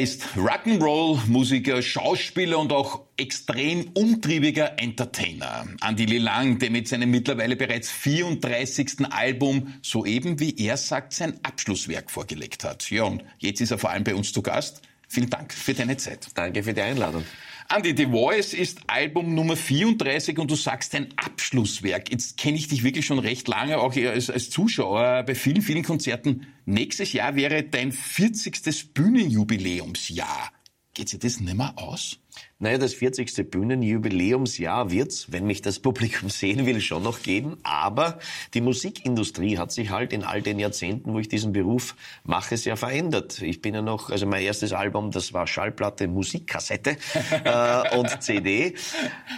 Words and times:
Er 0.00 0.04
ist 0.04 0.22
Rock'n'Roll-Musiker, 0.34 1.82
Schauspieler 1.82 2.58
und 2.58 2.72
auch 2.72 3.02
extrem 3.18 3.90
umtriebiger 3.92 4.78
Entertainer. 4.78 5.66
Andy 5.86 6.06
Lilang, 6.06 6.58
der 6.58 6.70
mit 6.70 6.88
seinem 6.88 7.10
mittlerweile 7.10 7.54
bereits 7.54 7.90
34. 7.90 9.10
Album 9.10 9.74
soeben, 9.82 10.40
wie 10.40 10.56
er 10.56 10.78
sagt, 10.78 11.12
sein 11.12 11.38
Abschlusswerk 11.42 12.10
vorgelegt 12.10 12.64
hat. 12.64 12.90
Ja, 12.90 13.02
und 13.02 13.22
jetzt 13.40 13.60
ist 13.60 13.72
er 13.72 13.78
vor 13.78 13.90
allem 13.90 14.04
bei 14.04 14.14
uns 14.14 14.32
zu 14.32 14.40
Gast. 14.40 14.80
Vielen 15.06 15.28
Dank 15.28 15.52
für 15.52 15.74
deine 15.74 15.98
Zeit. 15.98 16.28
Danke 16.34 16.62
für 16.62 16.72
die 16.72 16.80
Einladung. 16.80 17.26
Andy, 17.72 17.94
The 17.96 18.06
Voice 18.06 18.52
ist 18.52 18.80
Album 18.88 19.32
Nummer 19.36 19.54
34 19.54 20.40
und 20.40 20.50
du 20.50 20.56
sagst 20.56 20.92
ein 20.96 21.06
Abschlusswerk. 21.14 22.10
Jetzt 22.10 22.36
kenne 22.36 22.56
ich 22.56 22.66
dich 22.66 22.82
wirklich 22.82 23.06
schon 23.06 23.20
recht 23.20 23.46
lange, 23.46 23.78
auch 23.78 23.94
als, 23.94 24.28
als 24.28 24.50
Zuschauer 24.50 25.22
bei 25.22 25.36
vielen, 25.36 25.62
vielen 25.62 25.84
Konzerten. 25.84 26.48
Nächstes 26.64 27.12
Jahr 27.12 27.36
wäre 27.36 27.62
dein 27.62 27.92
40. 27.92 28.92
Bühnenjubiläumsjahr. 28.92 30.50
Geht 30.92 31.08
sich 31.08 31.20
das 31.20 31.38
nimmer 31.38 31.74
aus? 31.76 32.18
Naja, 32.58 32.76
das 32.76 32.94
40. 32.94 33.48
Bühnenjubiläumsjahr 33.48 34.90
wird's, 34.90 35.30
wenn 35.30 35.46
mich 35.46 35.62
das 35.62 35.78
Publikum 35.78 36.28
sehen 36.30 36.66
will, 36.66 36.80
schon 36.80 37.04
noch 37.04 37.22
geben. 37.22 37.58
Aber 37.62 38.18
die 38.54 38.60
Musikindustrie 38.60 39.56
hat 39.56 39.70
sich 39.70 39.90
halt 39.90 40.12
in 40.12 40.24
all 40.24 40.42
den 40.42 40.58
Jahrzehnten, 40.58 41.12
wo 41.14 41.20
ich 41.20 41.28
diesen 41.28 41.52
Beruf 41.52 41.94
mache, 42.24 42.56
sehr 42.56 42.76
verändert. 42.76 43.40
Ich 43.40 43.62
bin 43.62 43.74
ja 43.74 43.82
noch, 43.82 44.10
also 44.10 44.26
mein 44.26 44.42
erstes 44.42 44.72
Album, 44.72 45.12
das 45.12 45.32
war 45.32 45.46
Schallplatte, 45.46 46.08
Musikkassette 46.08 46.96
äh, 47.44 47.96
und 47.96 48.22
CD. 48.22 48.74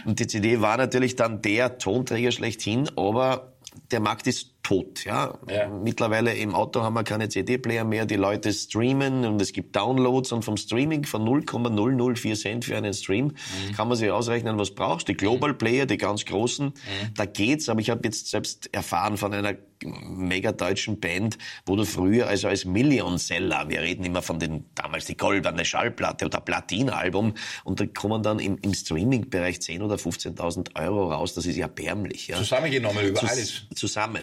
Und 0.06 0.20
die 0.20 0.26
CD 0.26 0.62
war 0.62 0.78
natürlich 0.78 1.16
dann 1.16 1.42
der 1.42 1.76
Tonträger 1.76 2.32
schlechthin, 2.32 2.88
aber 2.96 3.51
der 3.90 4.00
Markt 4.00 4.26
ist 4.26 4.52
tot. 4.62 5.04
Ja? 5.04 5.38
ja? 5.48 5.68
Mittlerweile 5.68 6.34
im 6.34 6.54
Auto 6.54 6.82
haben 6.82 6.94
wir 6.94 7.04
keine 7.04 7.28
CD-Player 7.28 7.84
mehr, 7.84 8.06
die 8.06 8.16
Leute 8.16 8.52
streamen 8.52 9.24
und 9.24 9.40
es 9.40 9.52
gibt 9.52 9.74
Downloads 9.76 10.32
und 10.32 10.44
vom 10.44 10.56
Streaming 10.56 11.04
von 11.04 11.24
0,004 11.24 12.36
Cent 12.36 12.64
für 12.64 12.76
einen 12.76 12.94
Stream 12.94 13.26
mhm. 13.26 13.72
kann 13.74 13.88
man 13.88 13.96
sich 13.96 14.10
ausrechnen, 14.10 14.58
was 14.58 14.74
brauchst. 14.74 15.08
Die 15.08 15.14
Global 15.14 15.54
Player, 15.54 15.86
die 15.86 15.98
ganz 15.98 16.24
großen, 16.24 16.66
mhm. 16.66 17.14
da 17.14 17.24
geht's, 17.24 17.68
aber 17.68 17.80
ich 17.80 17.90
habe 17.90 18.02
jetzt 18.04 18.28
selbst 18.28 18.72
erfahren 18.72 19.16
von 19.16 19.32
einer 19.32 19.54
mega 19.84 20.52
deutschen 20.52 21.00
Band, 21.00 21.38
wo 21.66 21.76
du 21.76 21.84
früher 21.84 22.28
also 22.28 22.48
als 22.48 22.64
Millionseller, 22.64 23.68
wir 23.68 23.82
reden 23.82 24.04
immer 24.04 24.22
von 24.22 24.38
den 24.38 24.64
damals 24.74 25.06
die 25.06 25.16
goldene 25.16 25.64
Schallplatte 25.64 26.26
oder 26.26 26.40
Platinalbum 26.40 27.34
und 27.64 27.80
da 27.80 27.86
kommen 27.86 28.22
dann 28.22 28.38
im, 28.38 28.58
im 28.62 28.74
Streaming-Bereich 28.74 29.56
10.000 29.56 29.82
oder 29.82 29.96
15.000 29.96 30.76
Euro 30.80 31.12
raus, 31.12 31.34
das 31.34 31.46
ist 31.46 31.56
ja 31.56 31.66
erbärmlich. 31.66 32.28
Ja. 32.28 32.36
Zusammengenommen 32.36 33.06
über 33.06 33.22
alles. 33.22 33.62
Zusammen. 33.74 34.22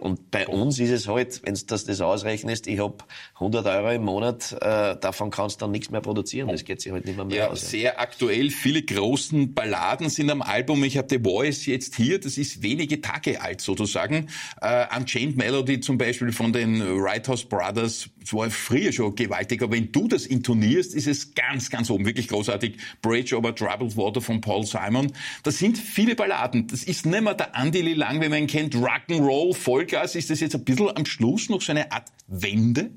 Und 0.00 0.30
bei 0.30 0.46
uns 0.46 0.78
ist 0.78 0.90
es 0.90 1.08
halt, 1.08 1.40
wenn 1.44 1.54
du 1.54 1.60
das, 1.66 1.84
das 1.84 2.00
ausrechnest, 2.00 2.66
ich 2.66 2.78
habe 2.78 2.98
100 3.34 3.66
Euro 3.66 3.90
im 3.90 4.04
Monat, 4.04 4.52
äh, 4.60 4.96
davon 4.96 5.30
kannst 5.30 5.60
du 5.60 5.64
dann 5.64 5.70
nichts 5.72 5.90
mehr 5.90 6.00
produzieren, 6.00 6.48
das 6.48 6.64
geht 6.64 6.80
sich 6.80 6.92
halt 6.92 7.06
nicht 7.06 7.16
mehr, 7.16 7.24
mehr 7.24 7.36
ja, 7.36 7.48
aus. 7.48 7.70
Sehr 7.70 8.00
aktuell, 8.00 8.50
viele 8.50 8.82
großen 8.82 9.54
Balladen 9.54 10.08
sind 10.08 10.30
am 10.30 10.42
Album, 10.42 10.84
ich 10.84 10.98
habe 10.98 11.08
The 11.10 11.18
Voice 11.22 11.66
jetzt 11.66 11.96
hier, 11.96 12.20
das 12.20 12.36
ist 12.36 12.62
wenige 12.62 13.00
Tage 13.00 13.40
alt 13.40 13.60
sozusagen, 13.60 14.28
äh, 14.60 14.66
Unchained 14.96 15.36
Melody 15.36 15.80
zum 15.80 15.98
Beispiel 15.98 16.32
von 16.32 16.52
den 16.52 16.82
Right 16.82 17.26
House 17.28 17.44
Brothers, 17.44 18.08
war 18.30 18.50
früher 18.50 18.92
schon 18.92 19.14
gewaltig, 19.14 19.62
aber 19.62 19.76
wenn 19.76 19.92
du 19.92 20.08
das 20.08 20.26
intonierst, 20.26 20.94
ist 20.94 21.06
es 21.06 21.34
ganz, 21.34 21.70
ganz 21.70 21.90
oben, 21.90 22.06
wirklich 22.06 22.28
großartig. 22.28 22.76
Bridge 23.00 23.36
over 23.36 23.54
Troubled 23.54 23.96
Water 23.96 24.20
von 24.20 24.40
Paul 24.40 24.64
Simon. 24.64 25.12
Das 25.42 25.58
sind 25.58 25.78
viele 25.78 26.14
Balladen. 26.14 26.66
Das 26.68 26.84
ist 26.84 27.06
nicht 27.06 27.22
mehr 27.22 27.34
der 27.34 27.54
Andy 27.54 27.82
Lang, 27.94 28.20
wenn 28.20 28.30
man 28.30 28.40
ihn 28.40 28.46
kennt, 28.46 28.74
Rock'n'Roll, 28.74 29.54
Vollgas. 29.54 30.14
Ist 30.14 30.30
das 30.30 30.40
jetzt 30.40 30.54
ein 30.54 30.64
bisschen 30.64 30.96
am 30.96 31.04
Schluss 31.04 31.48
noch 31.48 31.60
so 31.60 31.72
eine 31.72 31.90
Art 31.90 32.10
Wende? 32.26 32.90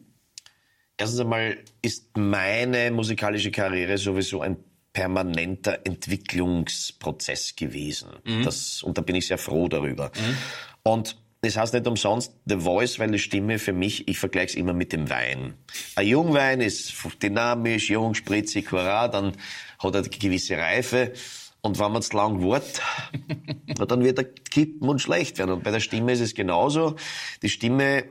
Erstens 0.97 1.19
einmal 1.19 1.57
ist 1.81 2.15
meine 2.17 2.91
musikalische 2.91 3.51
Karriere 3.51 3.97
sowieso 3.97 4.41
ein 4.41 4.57
permanenter 4.93 5.79
Entwicklungsprozess 5.85 7.57
gewesen. 7.57 8.09
Mhm. 8.23 8.43
Das, 8.43 8.81
und 8.81 8.97
da 8.97 9.01
bin 9.01 9.15
ich 9.15 9.27
sehr 9.27 9.37
froh 9.37 9.67
darüber. 9.67 10.11
Mhm. 10.15 10.37
Und 10.83 11.17
das 11.45 11.57
heißt 11.57 11.73
nicht 11.73 11.87
umsonst 11.87 12.33
The 12.45 12.57
Voice, 12.57 12.99
weil 12.99 13.11
die 13.11 13.19
Stimme 13.19 13.59
für 13.59 13.73
mich, 13.73 14.07
ich 14.07 14.19
vergleiche 14.19 14.47
es 14.47 14.55
immer 14.55 14.73
mit 14.73 14.93
dem 14.93 15.09
Wein. 15.09 15.53
Ein 15.95 16.07
Jungwein 16.07 16.61
ist 16.61 16.93
dynamisch, 17.21 17.89
jung, 17.89 18.15
spritzig, 18.15 18.71
hurra, 18.71 19.07
dann 19.07 19.33
hat 19.79 19.95
er 19.95 19.99
eine 19.99 20.09
gewisse 20.09 20.57
Reife. 20.57 21.13
Und 21.61 21.79
wenn 21.79 21.91
man 21.91 22.01
zu 22.03 22.15
lang 22.15 22.43
wartet, 22.43 22.81
dann 23.87 24.03
wird 24.03 24.19
er 24.19 24.25
kippen 24.25 24.87
und 24.87 25.01
schlecht 25.01 25.39
werden. 25.39 25.51
Und 25.51 25.63
bei 25.63 25.71
der 25.71 25.79
Stimme 25.79 26.11
ist 26.11 26.19
es 26.19 26.35
genauso. 26.35 26.95
Die 27.41 27.49
Stimme 27.49 28.05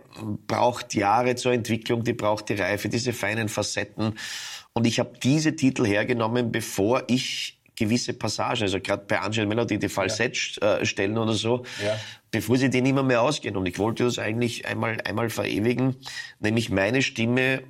braucht 0.48 0.94
Jahre 0.94 1.36
zur 1.36 1.52
Entwicklung, 1.52 2.02
die 2.02 2.14
braucht 2.14 2.48
die 2.48 2.54
Reife, 2.54 2.88
diese 2.88 3.12
feinen 3.12 3.48
Facetten. 3.48 4.14
Und 4.72 4.86
ich 4.86 4.98
habe 4.98 5.12
diese 5.22 5.54
Titel 5.54 5.86
hergenommen, 5.86 6.50
bevor 6.50 7.04
ich 7.06 7.60
gewisse 7.76 8.14
Passagen, 8.14 8.62
also 8.62 8.80
gerade 8.80 9.04
bei 9.06 9.20
Angel 9.20 9.46
Melody, 9.46 9.78
die 9.78 9.88
Falsett 9.88 10.58
ja. 10.60 10.78
äh, 10.78 10.86
stellen 10.86 11.18
oder 11.18 11.32
so, 11.32 11.64
ja. 11.84 11.98
bevor 12.30 12.56
sie 12.56 12.70
den 12.70 12.86
immer 12.86 13.02
mehr 13.02 13.22
ausgehen. 13.22 13.56
Und 13.56 13.66
ich 13.66 13.78
wollte 13.78 14.04
das 14.04 14.18
eigentlich 14.18 14.66
einmal, 14.66 15.00
einmal 15.04 15.30
verewigen, 15.30 15.96
nämlich 16.40 16.70
meine 16.70 17.02
Stimme 17.02 17.62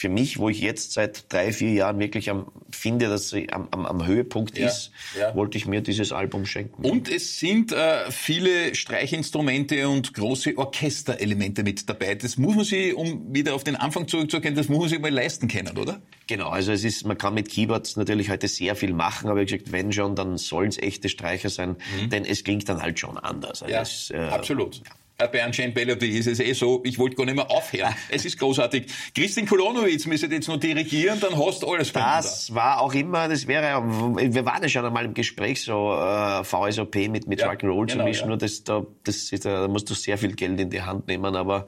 für 0.00 0.08
mich, 0.08 0.38
wo 0.38 0.48
ich 0.48 0.60
jetzt 0.60 0.92
seit 0.92 1.30
drei, 1.30 1.52
vier 1.52 1.72
Jahren 1.72 1.98
wirklich 1.98 2.30
am, 2.30 2.50
finde, 2.70 3.08
dass 3.08 3.28
sie 3.28 3.52
am, 3.52 3.68
am, 3.70 3.84
am 3.84 4.06
Höhepunkt 4.06 4.58
ja, 4.58 4.66
ist, 4.66 4.92
ja. 5.18 5.34
wollte 5.34 5.58
ich 5.58 5.66
mir 5.66 5.82
dieses 5.82 6.10
Album 6.10 6.46
schenken. 6.46 6.84
Und 6.84 7.10
es 7.10 7.38
sind 7.38 7.72
äh, 7.72 8.10
viele 8.10 8.74
Streichinstrumente 8.74 9.88
und 9.88 10.14
große 10.14 10.56
Orchesterelemente 10.56 11.62
mit 11.62 11.88
dabei. 11.88 12.14
Das 12.14 12.38
muss 12.38 12.56
man 12.56 12.64
sich, 12.64 12.94
um 12.94 13.34
wieder 13.34 13.54
auf 13.54 13.62
den 13.62 13.76
Anfang 13.76 14.08
zurückzukehren, 14.08 14.56
das 14.56 14.68
muss 14.68 14.78
man 14.78 14.88
sich 14.88 15.00
mal 15.00 15.10
leisten 15.10 15.48
können, 15.48 15.76
oder? 15.76 16.00
Genau, 16.26 16.48
also 16.48 16.72
es 16.72 16.84
ist, 16.84 17.04
man 17.04 17.18
kann 17.18 17.34
mit 17.34 17.50
Keyboards 17.50 17.96
natürlich 17.96 18.30
heute 18.30 18.48
sehr 18.48 18.76
viel 18.76 18.94
machen, 18.94 19.28
aber 19.28 19.40
wie 19.40 19.44
gesagt, 19.44 19.70
wenn 19.70 19.92
schon, 19.92 20.16
dann 20.16 20.38
sollen 20.38 20.68
es 20.68 20.78
echte 20.78 21.10
Streicher 21.10 21.50
sein, 21.50 21.76
mhm. 22.00 22.08
denn 22.08 22.24
es 22.24 22.42
klingt 22.42 22.68
dann 22.70 22.80
halt 22.80 22.98
schon 22.98 23.18
anders. 23.18 23.62
Also 23.62 23.74
ja, 23.74 23.82
es, 23.82 24.10
äh, 24.10 24.16
absolut. 24.16 24.76
Ja 24.76 24.99
bei 25.28 25.42
Anscheinend 25.44 25.74
Melody 25.74 26.18
ist 26.18 26.26
es 26.26 26.40
eh 26.40 26.52
so, 26.52 26.82
ich 26.84 26.98
wollte 26.98 27.16
gar 27.16 27.24
nicht 27.24 27.34
mehr 27.34 27.50
aufhören. 27.50 27.94
Es 28.08 28.24
ist 28.24 28.38
großartig. 28.38 28.86
Christian 29.14 29.46
Kolonowitz 29.46 30.06
müsste 30.06 30.26
jetzt 30.26 30.48
noch 30.48 30.58
dirigieren, 30.58 31.18
dann 31.20 31.36
hast 31.38 31.62
du 31.62 31.68
alles 31.68 31.92
Das 31.92 32.46
da. 32.46 32.54
war 32.54 32.80
auch 32.80 32.94
immer, 32.94 33.28
das 33.28 33.46
wäre, 33.46 33.82
wir 33.84 34.44
waren 34.44 34.62
ja 34.62 34.68
schon 34.68 34.84
einmal 34.84 35.04
im 35.04 35.14
Gespräch, 35.14 35.62
so 35.62 35.94
äh, 35.94 36.44
VSOP 36.44 36.94
mit, 37.08 37.26
mit 37.26 37.40
ja, 37.40 37.50
Rock'n'Roll 37.50 37.86
genau, 37.86 38.04
zu 38.04 38.08
mischen, 38.08 38.22
ja. 38.22 38.26
nur 38.28 38.38
das, 38.38 38.64
da, 38.64 38.84
das 39.04 39.32
ist, 39.32 39.44
da 39.44 39.68
musst 39.68 39.88
du 39.90 39.94
sehr 39.94 40.18
viel 40.18 40.34
Geld 40.34 40.60
in 40.60 40.70
die 40.70 40.82
Hand 40.82 41.08
nehmen, 41.08 41.36
aber 41.36 41.66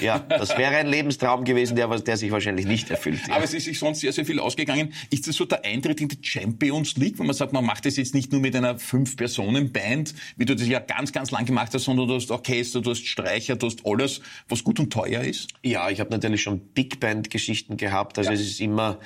ja, 0.00 0.18
das 0.18 0.56
wäre 0.56 0.76
ein 0.76 0.86
Lebenstraum 0.86 1.44
gewesen, 1.44 1.76
der, 1.76 1.88
der 1.88 2.16
sich 2.16 2.30
wahrscheinlich 2.30 2.66
nicht 2.66 2.90
erfüllt. 2.90 3.20
Ja. 3.28 3.34
Aber 3.34 3.44
es 3.44 3.54
ist 3.54 3.64
sich 3.64 3.78
sonst 3.78 4.00
sehr, 4.00 4.12
sehr 4.12 4.24
viel 4.24 4.40
ausgegangen. 4.40 4.92
Ist 5.10 5.26
das 5.28 5.36
so 5.36 5.44
der 5.44 5.64
Eintritt 5.64 6.00
in 6.00 6.08
die 6.08 6.18
Champions 6.20 6.96
League, 6.96 7.18
wo 7.18 7.24
man 7.24 7.34
sagt, 7.34 7.52
man 7.52 7.64
macht 7.64 7.86
das 7.86 7.96
jetzt 7.96 8.14
nicht 8.14 8.32
nur 8.32 8.40
mit 8.40 8.54
einer 8.56 8.78
Fünf-Personen-Band, 8.78 10.14
wie 10.36 10.44
du 10.44 10.54
das 10.54 10.66
ja 10.68 10.78
ganz, 10.80 11.12
ganz 11.12 11.30
lang 11.30 11.44
gemacht 11.44 11.72
hast, 11.74 11.84
sondern 11.84 12.08
du 12.08 12.14
hast 12.14 12.30
Orchester, 12.30 12.80
du 12.88 12.94
hast 12.94 13.06
Streicher, 13.06 13.56
du 13.56 13.66
hast 13.66 13.84
alles, 13.84 14.20
was 14.48 14.64
gut 14.64 14.80
und 14.80 14.92
teuer 14.92 15.22
ist? 15.22 15.50
Ja, 15.62 15.90
ich 15.90 16.00
habe 16.00 16.10
natürlich 16.10 16.42
schon 16.42 16.60
Big 16.60 17.00
Band-Geschichten 17.00 17.76
gehabt. 17.76 18.18
Also 18.18 18.30
ja. 18.30 18.34
es 18.34 18.40
ist 18.40 18.60
immer, 18.60 18.98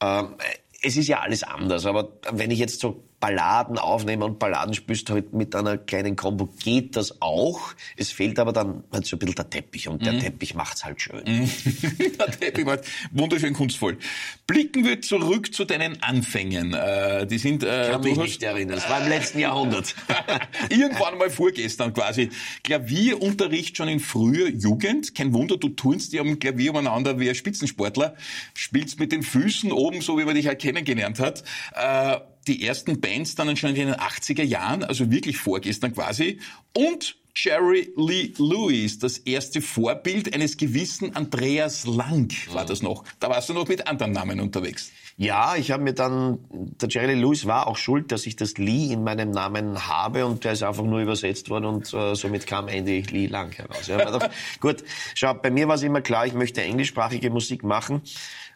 ähm, 0.00 0.36
es 0.82 0.96
ist 0.96 1.08
ja 1.08 1.20
alles 1.20 1.42
anders. 1.42 1.86
Aber 1.86 2.12
wenn 2.30 2.50
ich 2.50 2.58
jetzt 2.58 2.80
so 2.80 3.04
Balladen 3.24 3.78
aufnehmen 3.78 4.22
und 4.22 4.38
Balladen 4.38 4.74
spielst 4.74 5.08
halt 5.08 5.32
mit 5.32 5.56
einer 5.56 5.78
kleinen 5.78 6.14
Combo, 6.14 6.46
geht 6.62 6.94
das 6.94 7.22
auch. 7.22 7.72
Es 7.96 8.12
fehlt 8.12 8.38
aber 8.38 8.52
dann 8.52 8.84
halt 8.92 9.06
so 9.06 9.16
ein 9.16 9.18
bisschen 9.18 9.36
der 9.36 9.48
Teppich 9.48 9.88
und 9.88 10.02
mhm. 10.02 10.04
der 10.04 10.18
Teppich 10.18 10.54
macht's 10.54 10.84
halt 10.84 11.00
schön. 11.00 11.22
Mhm. 11.26 11.48
der 12.18 12.26
Teppich 12.26 12.66
macht 12.66 12.80
wunderschön 13.12 13.54
kunstvoll. 13.54 13.96
Blicken 14.46 14.84
wir 14.84 15.00
zurück 15.00 15.54
zu 15.54 15.64
deinen 15.64 16.02
Anfängen. 16.02 16.74
Äh, 16.74 17.26
die 17.26 17.38
sind, 17.38 17.64
äh, 17.64 17.92
Kann 17.92 18.02
mich 18.02 18.18
nicht 18.18 18.42
erinnern, 18.42 18.76
das 18.76 18.90
war 18.90 19.00
im 19.00 19.08
letzten 19.08 19.38
Jahrhundert. 19.38 19.94
Irgendwann 20.68 21.16
mal 21.16 21.30
vorgestern 21.30 21.94
quasi. 21.94 22.28
Klavierunterricht 22.62 23.78
schon 23.78 23.88
in 23.88 24.00
früher 24.00 24.50
Jugend. 24.50 25.14
Kein 25.14 25.32
Wunder, 25.32 25.56
du 25.56 25.70
turnst 25.70 26.12
ja 26.12 26.20
am 26.20 26.38
Klavier 26.38 26.72
umeinander 26.72 27.18
wie 27.18 27.30
ein 27.30 27.34
Spitzensportler. 27.34 28.16
Spielst 28.52 29.00
mit 29.00 29.12
den 29.12 29.22
Füßen 29.22 29.72
oben, 29.72 30.02
so 30.02 30.18
wie 30.18 30.24
man 30.24 30.34
dich 30.34 30.46
halt 30.46 30.60
kennengelernt 30.60 31.20
hat. 31.20 31.42
Äh, 31.72 32.18
die 32.44 32.66
ersten 32.66 33.00
Bands 33.00 33.34
dann 33.34 33.56
schon 33.56 33.70
in 33.70 33.88
den 33.88 33.94
80er 33.94 34.42
Jahren, 34.42 34.84
also 34.84 35.10
wirklich 35.10 35.38
vorgestern 35.38 35.94
quasi. 35.94 36.38
Und 36.74 37.16
Jerry 37.36 37.92
Lee 37.96 38.32
Lewis, 38.38 39.00
das 39.00 39.18
erste 39.18 39.60
Vorbild 39.60 40.32
eines 40.34 40.56
gewissen 40.56 41.16
Andreas 41.16 41.84
Lang 41.84 42.32
war 42.52 42.64
das 42.64 42.80
noch. 42.80 43.02
Da 43.18 43.28
warst 43.28 43.48
du 43.48 43.54
noch 43.54 43.66
mit 43.66 43.88
anderen 43.88 44.12
Namen 44.12 44.38
unterwegs. 44.38 44.92
Ja, 45.16 45.56
ich 45.56 45.70
habe 45.72 45.82
mir 45.82 45.94
dann, 45.94 46.38
der 46.50 46.88
Jerry 46.88 47.14
Lee 47.14 47.20
Lewis 47.20 47.46
war 47.46 47.66
auch 47.66 47.76
schuld, 47.76 48.12
dass 48.12 48.26
ich 48.26 48.36
das 48.36 48.56
Lee 48.58 48.92
in 48.92 49.02
meinem 49.02 49.30
Namen 49.30 49.88
habe 49.88 50.26
und 50.26 50.44
der 50.44 50.52
ist 50.52 50.62
einfach 50.62 50.84
nur 50.84 51.00
übersetzt 51.00 51.50
worden 51.50 51.66
und 51.66 51.92
äh, 51.92 52.14
somit 52.14 52.46
kam 52.46 52.68
Andy 52.68 53.00
Lee 53.02 53.26
Lang 53.26 53.52
heraus. 53.52 53.88
Ja, 53.88 54.10
doch, 54.10 54.28
gut, 54.60 54.84
schau, 55.14 55.34
bei 55.34 55.50
mir 55.50 55.66
war 55.66 55.74
es 55.74 55.82
immer 55.82 56.02
klar, 56.02 56.26
ich 56.26 56.34
möchte 56.34 56.62
englischsprachige 56.62 57.30
Musik 57.30 57.64
machen 57.64 58.02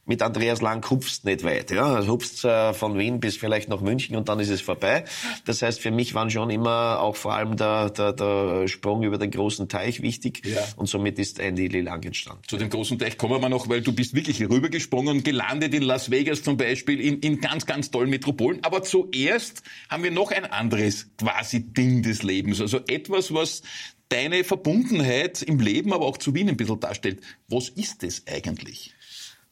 mit 0.09 0.23
Andreas 0.23 0.61
Lang 0.61 0.89
hupfst 0.91 1.25
nicht 1.25 1.45
weit. 1.45 1.71
Ja? 1.71 1.87
Also 1.95 2.13
hupfst 2.13 2.45
äh, 2.45 2.73
von 2.73 2.99
Wien 2.99 3.21
bis 3.21 3.37
vielleicht 3.37 3.69
nach 3.69 3.81
München 3.81 4.17
und 4.17 4.29
dann 4.29 4.41
ist 4.41 4.49
es 4.49 4.61
vorbei. 4.61 5.05
Das 5.45 5.63
heißt, 5.63 5.81
für 5.81 5.91
mich 5.91 6.15
waren 6.15 6.31
schon 6.31 6.51
immer 6.51 7.01
auch 7.01 7.17
vor 7.17 7.35
allem 7.35 7.57
der, 7.57 7.91
der, 7.91 8.13
der 8.13 8.69
Sprung 8.69 9.03
über 9.03 9.19
den 9.19 9.31
großen 9.31 9.69
Teich 9.69 10.03
wichtig. 10.03 10.45
Ja. 10.45 10.61
Und 10.77 10.87
somit 10.87 11.19
ist 11.19 11.39
Andy 11.39 11.69
Lee 11.69 11.83
Lang 11.83 12.03
entstanden. 12.05 12.43
Zu 12.49 12.57
dem 12.57 12.71
großen 12.71 12.99
Teich 12.99 13.19
kommen 13.19 13.41
wir 13.41 13.49
noch, 13.49 13.69
weil 13.69 13.83
du 13.83 13.93
bist 13.93 14.15
wirklich 14.15 14.41
rübergesprungen 14.41 15.23
gelandet 15.23 15.75
in 15.75 15.83
Las 15.83 16.11
Vegas 16.11 16.43
zum 16.43 16.57
Beispiel, 16.57 17.01
in, 17.01 17.21
in 17.21 17.41
ganz, 17.41 17.67
ganz 17.67 17.91
tollen 17.91 18.11
Metropolen. 18.11 18.65
Aber 18.65 18.83
zuerst 18.83 19.63
haben 19.89 20.03
wir 20.03 20.11
noch 20.11 20.31
ein 20.31 20.47
anderes 20.47 21.09
quasi 21.19 21.73
Ding 21.73 22.03
des 22.03 22.23
Lebens. 22.23 22.61
Also 22.61 22.81
etwas, 22.87 23.33
was 23.35 23.63
deine 24.09 24.45
Verbundenheit 24.45 25.43
im 25.43 25.61
Leben, 25.61 25.93
aber 25.93 26.07
auch 26.07 26.17
zu 26.17 26.35
Wien 26.35 26.49
ein 26.49 26.57
bisschen 26.57 26.81
darstellt. 26.81 27.21
Was 27.49 27.69
ist 27.69 28.03
es 28.03 28.27
eigentlich? 28.27 28.95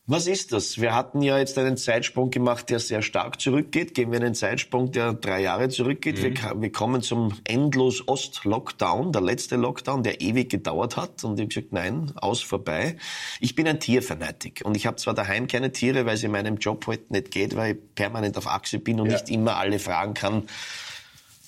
Was 0.09 0.29
ist 0.29 0.53
das? 0.53 0.81
Wir 0.81 0.95
hatten 0.95 1.21
ja 1.21 1.37
jetzt 1.37 1.59
einen 1.59 1.77
Zeitsprung 1.77 2.31
gemacht, 2.31 2.71
der 2.71 2.79
sehr 2.79 3.03
stark 3.03 3.41
zurückgeht. 3.41 3.93
Gehen 3.93 4.13
wir 4.13 4.21
einen 4.21 4.37
Zeitsprung, 4.37 4.93
der 4.93 5.15
drei 5.15 5.41
Jahre 5.43 5.69
zurückgeht. 5.69 6.19
Mhm. 6.19 6.23
Wir, 6.23 6.63
wir, 6.63 6.71
kommen 6.71 7.03
zum 7.03 7.33
endlos 7.43 8.07
Ost-Lockdown, 8.07 9.11
der 9.11 9.23
letzte 9.23 9.57
Lockdown, 9.57 10.05
der 10.05 10.21
ewig 10.21 10.49
gedauert 10.49 10.97
hat. 10.97 11.25
Und 11.25 11.41
ich 11.41 11.43
habe 11.43 11.49
gesagt, 11.49 11.73
nein, 11.73 12.13
aus, 12.15 12.41
vorbei. 12.41 12.97
Ich 13.41 13.57
bin 13.57 13.67
ein 13.67 13.81
Tierfanatik. 13.81 14.63
Und 14.65 14.77
ich 14.77 14.87
habe 14.87 14.97
zwar 14.97 15.15
daheim 15.15 15.49
keine 15.49 15.73
Tiere, 15.73 16.07
weil 16.07 16.15
es 16.15 16.23
in 16.23 16.31
meinem 16.31 16.59
Job 16.59 16.87
heute 16.87 17.01
halt 17.01 17.11
nicht 17.11 17.31
geht, 17.33 17.57
weil 17.57 17.75
ich 17.75 17.95
permanent 17.97 18.39
auf 18.39 18.47
Achse 18.47 18.79
bin 18.79 19.01
und 19.01 19.07
ja. 19.07 19.15
nicht 19.15 19.29
immer 19.29 19.57
alle 19.57 19.81
fragen 19.81 20.15
kann, 20.15 20.45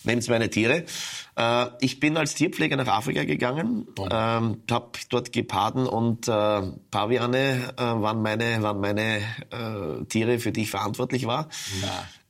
nehmt 0.09 0.29
meine 0.29 0.51
Tiere. 0.51 0.85
Äh, 1.37 1.67
ich 1.81 2.01
bin 2.01 2.17
als 2.17 2.35
Tierpfleger 2.35 2.77
nach 2.77 2.89
Afrika 2.89 3.25
gegangen, 3.25 3.87
oh. 3.99 4.09
ähm, 4.11 4.63
habe 4.71 4.91
dort 5.09 5.33
Geparden 5.33 5.87
und 5.87 6.27
äh, 6.27 6.63
Paviane 6.91 7.75
äh, 7.77 7.81
waren 7.81 8.23
meine, 8.23 8.61
waren 8.63 8.81
meine 8.81 9.19
äh, 9.51 10.05
Tiere, 10.09 10.41
für 10.41 10.51
die 10.51 10.63
ich 10.63 10.71
verantwortlich 10.71 11.27
war. 11.27 11.49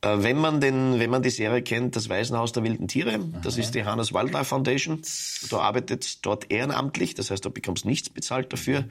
Äh, 0.01 0.17
wenn 0.19 0.37
man 0.37 0.61
den, 0.61 0.99
wenn 0.99 1.09
man 1.09 1.23
die 1.23 1.29
Serie 1.29 1.61
kennt, 1.61 1.95
das 1.95 2.07
Waisenhaus 2.07 2.51
der 2.53 2.63
wilden 2.63 2.87
Tiere, 2.87 3.15
Aha. 3.15 3.39
das 3.43 3.57
ist 3.57 3.75
die 3.75 3.83
Hannes 3.83 4.13
Wildlife 4.13 4.45
Foundation. 4.45 5.01
Du 5.49 5.57
arbeitest 5.57 6.25
dort 6.25 6.51
ehrenamtlich, 6.51 7.15
das 7.15 7.31
heißt, 7.31 7.43
du 7.43 7.49
bekommst 7.49 7.85
nichts 7.85 8.09
bezahlt 8.09 8.53
dafür. 8.53 8.85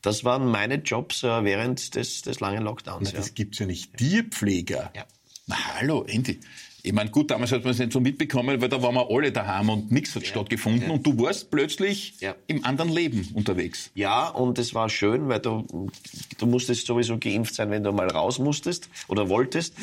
Das 0.00 0.24
waren 0.24 0.46
meine 0.46 0.76
Jobs 0.76 1.22
äh, 1.22 1.44
während 1.44 1.94
des, 1.96 2.22
des 2.22 2.40
langen 2.40 2.62
Lockdowns. 2.62 3.12
Na, 3.12 3.18
das 3.18 3.28
ja. 3.28 3.32
gibt's 3.34 3.58
ja 3.58 3.66
nicht. 3.66 3.96
Tierpfleger. 3.96 4.90
Ja. 4.94 5.04
Na, 5.46 5.56
hallo, 5.74 6.04
Andy. 6.08 6.40
Ich 6.86 6.92
meine, 6.92 7.08
gut, 7.08 7.30
damals 7.30 7.50
hat 7.50 7.64
man 7.64 7.70
es 7.70 7.78
nicht 7.78 7.92
so 7.92 7.98
mitbekommen, 7.98 8.60
weil 8.60 8.68
da 8.68 8.82
waren 8.82 8.94
wir 8.94 9.08
alle 9.08 9.32
daheim 9.32 9.70
und 9.70 9.90
nichts 9.90 10.14
hat 10.14 10.22
ja, 10.22 10.28
stattgefunden 10.28 10.82
ja. 10.82 10.90
und 10.90 11.06
du 11.06 11.18
warst 11.18 11.50
plötzlich 11.50 12.20
ja. 12.20 12.34
im 12.46 12.62
anderen 12.66 12.92
Leben 12.92 13.26
unterwegs. 13.32 13.90
Ja, 13.94 14.28
und 14.28 14.58
es 14.58 14.74
war 14.74 14.90
schön, 14.90 15.26
weil 15.30 15.40
du, 15.40 15.66
du 16.36 16.46
musstest 16.46 16.86
sowieso 16.86 17.16
geimpft 17.16 17.54
sein, 17.54 17.70
wenn 17.70 17.82
du 17.84 17.92
mal 17.92 18.10
raus 18.10 18.38
musstest 18.38 18.90
oder 19.08 19.30
wolltest. 19.30 19.74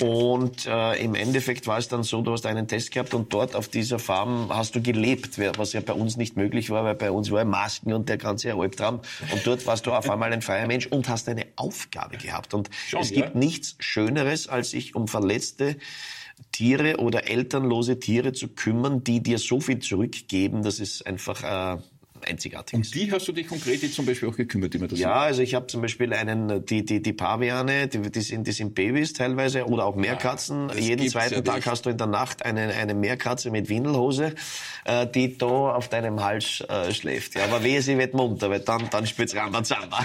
Und 0.00 0.64
äh, 0.64 0.94
im 1.04 1.14
Endeffekt 1.14 1.66
war 1.66 1.76
es 1.76 1.88
dann 1.88 2.04
so, 2.04 2.22
du 2.22 2.32
hast 2.32 2.46
einen 2.46 2.66
Test 2.66 2.90
gehabt 2.90 3.12
und 3.12 3.34
dort 3.34 3.54
auf 3.54 3.68
dieser 3.68 3.98
Farm 3.98 4.48
hast 4.48 4.74
du 4.74 4.80
gelebt, 4.80 5.38
was 5.58 5.74
ja 5.74 5.82
bei 5.82 5.92
uns 5.92 6.16
nicht 6.16 6.38
möglich 6.38 6.70
war, 6.70 6.84
weil 6.84 6.94
bei 6.94 7.10
uns 7.10 7.30
war 7.30 7.44
Masken 7.44 7.92
und 7.92 8.08
der 8.08 8.16
ganze 8.16 8.54
Albtraum. 8.54 9.00
Und 9.30 9.46
dort 9.46 9.66
warst 9.66 9.84
du 9.84 9.92
auf 9.92 10.08
einmal 10.08 10.32
ein 10.32 10.40
freier 10.40 10.66
Mensch 10.66 10.86
und 10.86 11.06
hast 11.10 11.28
eine 11.28 11.44
Aufgabe 11.56 12.16
gehabt. 12.16 12.54
Und 12.54 12.70
Schon, 12.88 13.02
es 13.02 13.12
gibt 13.12 13.34
nichts 13.34 13.76
Schöneres, 13.78 14.48
als 14.48 14.70
sich 14.70 14.94
um 14.94 15.06
verletzte 15.06 15.76
Tiere 16.52 16.98
oder 16.98 17.28
elternlose 17.28 17.98
Tiere 17.98 18.32
zu 18.32 18.48
kümmern, 18.48 19.04
die 19.04 19.22
dir 19.22 19.38
so 19.38 19.60
viel 19.60 19.78
zurückgeben, 19.78 20.62
das 20.62 20.80
ist 20.80 21.06
einfach 21.06 21.42
äh, 21.42 21.82
einzigartig 22.26 22.74
Und 22.74 22.94
die 22.94 23.10
hast 23.12 23.26
du 23.28 23.32
dich 23.32 23.46
konkret 23.46 23.82
jetzt 23.82 23.94
zum 23.94 24.06
Beispiel 24.06 24.28
auch 24.28 24.36
gekümmert, 24.36 24.74
immer 24.74 24.88
das 24.88 24.98
Ja, 24.98 25.14
also 25.14 25.42
ich 25.42 25.54
habe 25.54 25.66
zum 25.66 25.82
Beispiel 25.82 26.12
einen, 26.12 26.64
die, 26.66 26.84
die, 26.84 27.02
die 27.02 27.12
Paviane, 27.12 27.88
die, 27.88 28.00
die, 28.00 28.20
sind, 28.20 28.46
die 28.46 28.52
sind 28.52 28.74
Babys 28.74 29.12
teilweise 29.12 29.66
oder 29.66 29.84
auch 29.84 29.96
Meerkatzen. 29.96 30.68
Ja, 30.70 30.74
Jeden 30.74 31.08
zweiten 31.08 31.34
ja 31.34 31.40
Tag 31.42 31.66
hast 31.66 31.86
du 31.86 31.90
in 31.90 31.98
der 31.98 32.06
Nacht 32.06 32.44
eine, 32.44 32.74
eine 32.74 32.94
Meerkatze 32.94 33.50
mit 33.50 33.68
Windelhose, 33.68 34.34
äh, 34.84 35.06
die 35.06 35.36
da 35.36 35.46
auf 35.46 35.88
deinem 35.88 36.22
Hals 36.22 36.62
äh, 36.68 36.92
schläft. 36.92 37.34
Ja, 37.34 37.44
aber 37.44 37.62
wehe, 37.62 37.82
sie 37.82 37.98
wird 37.98 38.14
munter, 38.14 38.50
weil 38.50 38.60
dann, 38.60 38.88
dann 38.90 39.06
spielt's 39.06 39.34
Rambazamba. 39.34 40.04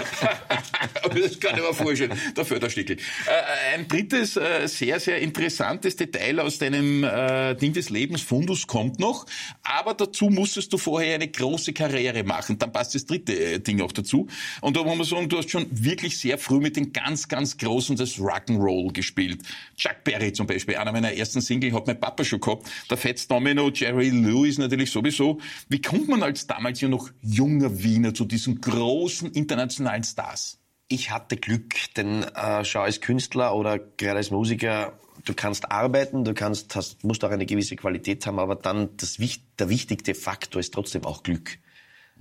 das 1.02 1.40
kann 1.40 1.56
ich 1.56 1.62
mir 1.62 1.74
vorstellen, 1.74 2.18
der 2.36 2.44
Förderstickel. 2.44 2.96
Äh, 2.96 3.74
ein 3.74 3.88
drittes, 3.88 4.36
äh, 4.36 4.66
sehr, 4.66 5.00
sehr 5.00 5.18
interessantes 5.18 5.96
Detail 5.96 6.40
aus 6.40 6.58
deinem 6.58 7.04
äh, 7.04 7.54
Ding 7.54 7.72
des 7.72 7.90
Lebens, 7.90 8.22
Fundus, 8.22 8.66
kommt 8.66 8.98
noch. 8.98 9.26
Aber 9.62 9.94
dazu 9.94 10.26
musstest 10.26 10.72
du 10.72 10.78
vorher 10.78 11.14
eine 11.14 11.28
große 11.28 11.72
Karriere 11.72 12.05
Karriere 12.06 12.24
machen. 12.24 12.58
Dann 12.58 12.72
passt 12.72 12.94
das 12.94 13.06
dritte 13.06 13.32
äh, 13.32 13.58
Ding 13.58 13.80
auch 13.80 13.92
dazu. 13.92 14.26
Und 14.60 14.76
da 14.76 14.84
muss 14.84 14.96
man 14.96 15.06
sagen, 15.06 15.28
du 15.28 15.38
hast 15.38 15.50
schon 15.50 15.66
wirklich 15.70 16.18
sehr 16.18 16.38
früh 16.38 16.60
mit 16.60 16.76
den 16.76 16.92
ganz, 16.92 17.28
ganz 17.28 17.56
Großen 17.56 17.96
des 17.96 18.18
Rock'n'Roll 18.18 18.92
gespielt. 18.92 19.42
Chuck 19.76 20.04
Berry 20.04 20.32
zum 20.32 20.46
Beispiel, 20.46 20.76
einer 20.76 20.92
meiner 20.92 21.12
ersten 21.12 21.40
Single, 21.40 21.72
hat 21.72 21.86
mein 21.86 22.00
Papa 22.00 22.24
schon 22.24 22.40
gehabt. 22.40 22.68
Der 22.90 22.96
Fats 22.96 23.26
Domino, 23.28 23.70
Jerry 23.70 24.10
Lewis 24.10 24.58
natürlich 24.58 24.90
sowieso. 24.90 25.38
Wie 25.68 25.80
kommt 25.80 26.08
man 26.08 26.22
als 26.22 26.46
damals 26.46 26.80
ja 26.80 26.88
noch 26.88 27.10
junger 27.22 27.82
Wiener 27.82 28.14
zu 28.14 28.24
diesen 28.24 28.60
großen 28.60 29.32
internationalen 29.32 30.04
Stars? 30.04 30.58
Ich 30.88 31.10
hatte 31.10 31.36
Glück, 31.36 31.74
denn 31.96 32.22
äh, 32.22 32.64
schau 32.64 32.82
als 32.82 33.00
Künstler 33.00 33.56
oder 33.56 33.78
gerade 33.78 34.18
als 34.18 34.30
Musiker, 34.30 34.92
du 35.24 35.34
kannst 35.34 35.72
arbeiten, 35.72 36.22
du 36.22 36.32
kannst, 36.32 36.76
hast, 36.76 37.02
musst 37.02 37.24
auch 37.24 37.30
eine 37.30 37.44
gewisse 37.44 37.74
Qualität 37.74 38.24
haben, 38.24 38.38
aber 38.38 38.54
dann 38.54 38.90
das, 38.96 39.16
der 39.58 39.68
wichtigste 39.68 40.14
Faktor 40.14 40.60
ist 40.60 40.72
trotzdem 40.72 41.04
auch 41.04 41.24
Glück. 41.24 41.58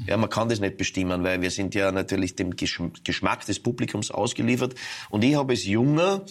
Ja, 0.05 0.17
man 0.17 0.29
kann 0.29 0.49
das 0.49 0.59
nicht 0.59 0.77
bestimmen, 0.77 1.23
weil 1.23 1.41
wir 1.41 1.51
sind 1.51 1.73
ja 1.73 1.91
natürlich 1.91 2.35
dem 2.35 2.55
Geschmack 2.55 3.45
des 3.45 3.61
Publikums 3.61 4.11
ausgeliefert. 4.11 4.75
Und 5.09 5.23
ich 5.23 5.35
habe 5.35 5.53
als 5.53 5.65
Junger 5.65 6.25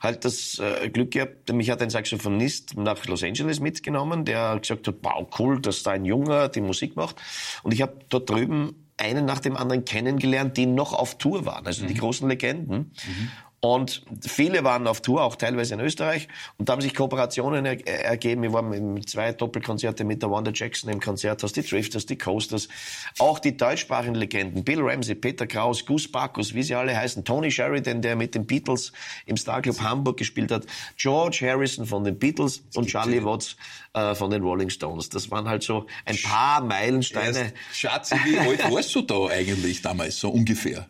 halt 0.00 0.24
das 0.24 0.58
äh, 0.58 0.88
Glück 0.88 1.10
gehabt, 1.10 1.52
mich 1.52 1.70
hat 1.70 1.82
ein 1.82 1.90
Saxophonist 1.90 2.76
nach 2.76 3.04
Los 3.06 3.22
Angeles 3.22 3.60
mitgenommen, 3.60 4.24
der 4.24 4.58
gesagt 4.58 4.86
hat, 4.88 4.96
wow, 5.02 5.28
cool, 5.38 5.60
dass 5.60 5.82
da 5.82 5.90
ein 5.90 6.04
Junger 6.04 6.48
die 6.48 6.62
Musik 6.62 6.96
macht. 6.96 7.16
Und 7.62 7.72
ich 7.72 7.82
habe 7.82 7.98
dort 8.08 8.30
drüben 8.30 8.86
einen 8.96 9.24
nach 9.24 9.40
dem 9.40 9.56
anderen 9.56 9.84
kennengelernt, 9.84 10.56
die 10.56 10.66
noch 10.66 10.92
auf 10.92 11.18
Tour 11.18 11.46
waren, 11.46 11.66
also 11.66 11.84
mhm. 11.84 11.88
die 11.88 11.94
großen 11.94 12.28
Legenden. 12.28 12.76
Mhm. 13.06 13.30
Und 13.62 14.02
viele 14.26 14.64
waren 14.64 14.86
auf 14.86 15.02
Tour, 15.02 15.22
auch 15.22 15.36
teilweise 15.36 15.74
in 15.74 15.80
Österreich. 15.80 16.28
Und 16.56 16.68
da 16.68 16.72
haben 16.72 16.80
sich 16.80 16.94
Kooperationen 16.94 17.66
er 17.66 18.04
ergeben. 18.04 18.42
Wir 18.42 18.54
waren 18.54 18.94
mit 18.94 19.10
zwei 19.10 19.32
Doppelkonzerte 19.32 20.02
mit 20.04 20.22
der 20.22 20.30
Wanda 20.30 20.50
Jackson 20.54 20.90
im 20.90 20.98
Konzerthaus, 20.98 21.52
die 21.52 21.62
Drifters, 21.62 22.06
die 22.06 22.16
Coasters. 22.16 22.68
Auch 23.18 23.38
die 23.38 23.54
deutschsprachigen 23.54 24.14
Legenden, 24.14 24.64
Bill 24.64 24.80
Ramsey, 24.80 25.14
Peter 25.14 25.46
Kraus, 25.46 25.84
Gus 25.84 26.10
Bacchus, 26.10 26.54
wie 26.54 26.62
sie 26.62 26.74
alle 26.74 26.96
heißen, 26.96 27.22
Tony 27.24 27.50
Sheridan, 27.50 28.00
der 28.00 28.16
mit 28.16 28.34
den 28.34 28.46
Beatles 28.46 28.92
im 29.26 29.36
Starclub 29.36 29.78
Hamburg 29.80 30.16
gespielt 30.16 30.50
hat, 30.50 30.64
George 30.96 31.40
Harrison 31.42 31.84
von 31.84 32.02
den 32.02 32.18
Beatles 32.18 32.62
und 32.74 32.86
Charlie 32.86 33.22
Watts 33.22 33.56
äh, 33.92 34.14
von 34.14 34.30
den 34.30 34.42
Rolling 34.42 34.70
Stones. 34.70 35.10
Das 35.10 35.30
waren 35.30 35.46
halt 35.46 35.62
so 35.62 35.86
ein 36.06 36.16
paar 36.22 36.62
Meilensteine. 36.62 37.52
Schatzi, 37.74 38.14
wie 38.24 38.38
alt 38.38 38.72
warst 38.72 38.94
du 38.94 39.02
da 39.02 39.26
eigentlich 39.26 39.82
damals, 39.82 40.18
so 40.18 40.30
ungefähr? 40.30 40.88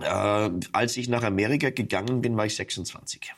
Äh, 0.00 0.50
als 0.72 0.96
ich 0.96 1.08
nach 1.08 1.22
Amerika 1.22 1.70
gegangen 1.70 2.20
bin, 2.20 2.36
war 2.36 2.46
ich 2.46 2.54
26. 2.56 3.32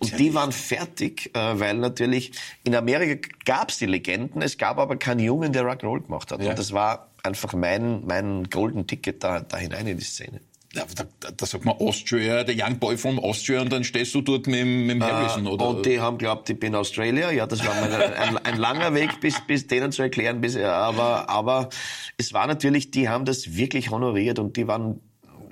und 0.00 0.10
ja 0.10 0.16
die 0.16 0.24
nicht. 0.24 0.34
waren 0.34 0.52
fertig, 0.52 1.30
äh, 1.34 1.58
weil 1.58 1.76
natürlich 1.78 2.32
in 2.64 2.74
Amerika 2.74 3.28
gab 3.44 3.70
es 3.70 3.78
die 3.78 3.86
Legenden, 3.86 4.42
es 4.42 4.58
gab 4.58 4.78
aber 4.78 4.96
keinen 4.96 5.20
Jungen, 5.20 5.52
der 5.52 5.64
Rock'n'Roll 5.64 6.02
gemacht 6.02 6.30
hat. 6.30 6.42
Ja. 6.42 6.50
Und 6.50 6.58
das 6.58 6.72
war 6.72 7.08
einfach 7.22 7.54
mein, 7.54 8.04
mein 8.06 8.44
Golden 8.44 8.86
Ticket 8.86 9.24
da, 9.24 9.40
da 9.40 9.56
hinein 9.56 9.86
in 9.86 9.98
die 9.98 10.04
Szene. 10.04 10.40
Ja, 10.74 10.84
da, 10.94 11.30
da, 11.34 11.46
sagt 11.46 11.64
man 11.64 11.76
Austria, 11.78 12.44
der 12.44 12.54
Young 12.54 12.78
Boy 12.78 12.98
from 12.98 13.18
Austria 13.18 13.62
und 13.62 13.72
dann 13.72 13.84
stehst 13.84 14.14
du 14.14 14.20
dort 14.20 14.46
mit, 14.46 14.66
mit 14.66 15.00
Harrison, 15.00 15.46
äh, 15.46 15.48
oder? 15.48 15.68
Und 15.68 15.86
die 15.86 15.98
haben 15.98 16.18
glaubt, 16.18 16.50
ich 16.50 16.60
bin 16.60 16.74
Australier. 16.74 17.32
Ja, 17.32 17.46
das 17.46 17.66
war 17.66 17.74
ein, 18.20 18.36
ein, 18.36 18.58
langer 18.58 18.92
Weg, 18.94 19.18
bis, 19.20 19.40
bis 19.46 19.66
denen 19.66 19.92
zu 19.92 20.02
erklären, 20.02 20.42
bis, 20.42 20.56
aber, 20.56 21.30
aber 21.30 21.70
es 22.18 22.34
war 22.34 22.46
natürlich, 22.46 22.90
die 22.90 23.08
haben 23.08 23.24
das 23.24 23.56
wirklich 23.56 23.90
honoriert 23.90 24.38
und 24.38 24.58
die 24.58 24.68
waren 24.68 25.00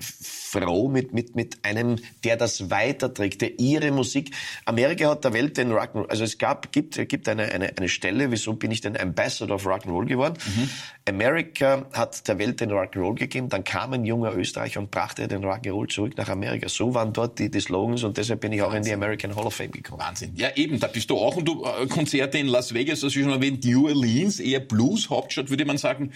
froh 0.00 0.88
mit, 0.88 1.12
mit, 1.12 1.36
mit 1.36 1.64
einem, 1.64 1.96
der 2.24 2.36
das 2.36 2.70
weiterträgt, 2.70 3.42
der 3.42 3.58
ihre 3.58 3.90
Musik. 3.90 4.30
Amerika 4.64 5.10
hat 5.10 5.24
der 5.24 5.32
Welt 5.32 5.56
den 5.56 5.72
Rock'n'Roll, 5.72 6.08
also 6.08 6.24
es 6.24 6.38
gab, 6.38 6.72
gibt, 6.72 7.08
gibt 7.08 7.28
eine, 7.28 7.44
eine, 7.44 7.76
eine 7.76 7.88
Stelle, 7.88 8.30
wieso 8.30 8.54
bin 8.54 8.70
ich 8.70 8.80
denn 8.80 8.96
Ambassador 8.96 9.56
of 9.56 9.66
Rock'n'Roll 9.66 10.06
geworden? 10.06 10.34
Mhm. 10.46 10.70
Amerika 11.08 11.86
hat 11.92 12.26
der 12.28 12.38
Welt 12.38 12.60
den 12.60 12.70
Rock'n'Roll 12.70 13.14
gegeben, 13.14 13.48
dann 13.48 13.64
kam 13.64 13.92
ein 13.92 14.04
junger 14.04 14.34
Österreicher 14.34 14.80
und 14.80 14.90
brachte 14.90 15.28
den 15.28 15.44
Rock'n'Roll 15.44 15.88
zurück 15.88 16.16
nach 16.16 16.28
Amerika. 16.28 16.68
So 16.68 16.94
waren 16.94 17.12
dort 17.12 17.38
die, 17.38 17.50
die 17.50 17.60
Slogans 17.60 18.04
und 18.04 18.16
deshalb 18.16 18.40
bin 18.40 18.52
ich 18.52 18.62
auch 18.62 18.72
Wahnsinn. 18.72 18.78
in 18.78 19.00
die 19.00 19.04
American 19.04 19.36
Hall 19.36 19.46
of 19.46 19.54
Fame 19.54 19.70
gekommen. 19.70 20.00
Wahnsinn. 20.00 20.32
Ja, 20.36 20.48
eben, 20.56 20.80
da 20.80 20.86
bist 20.86 21.10
du 21.10 21.16
auch 21.16 21.36
und 21.36 21.46
du 21.46 21.64
äh, 21.64 21.86
Konzerte 21.86 22.38
in 22.38 22.46
Las 22.46 22.74
Vegas, 22.74 23.00
das 23.00 23.14
ist 23.14 23.22
schon 23.22 23.30
erwähnt, 23.30 23.64
New 23.64 23.86
Orleans, 23.86 24.40
eher 24.40 24.60
Blues, 24.60 25.10
Hauptstadt, 25.10 25.50
würde 25.50 25.64
man 25.64 25.78
sagen. 25.78 26.12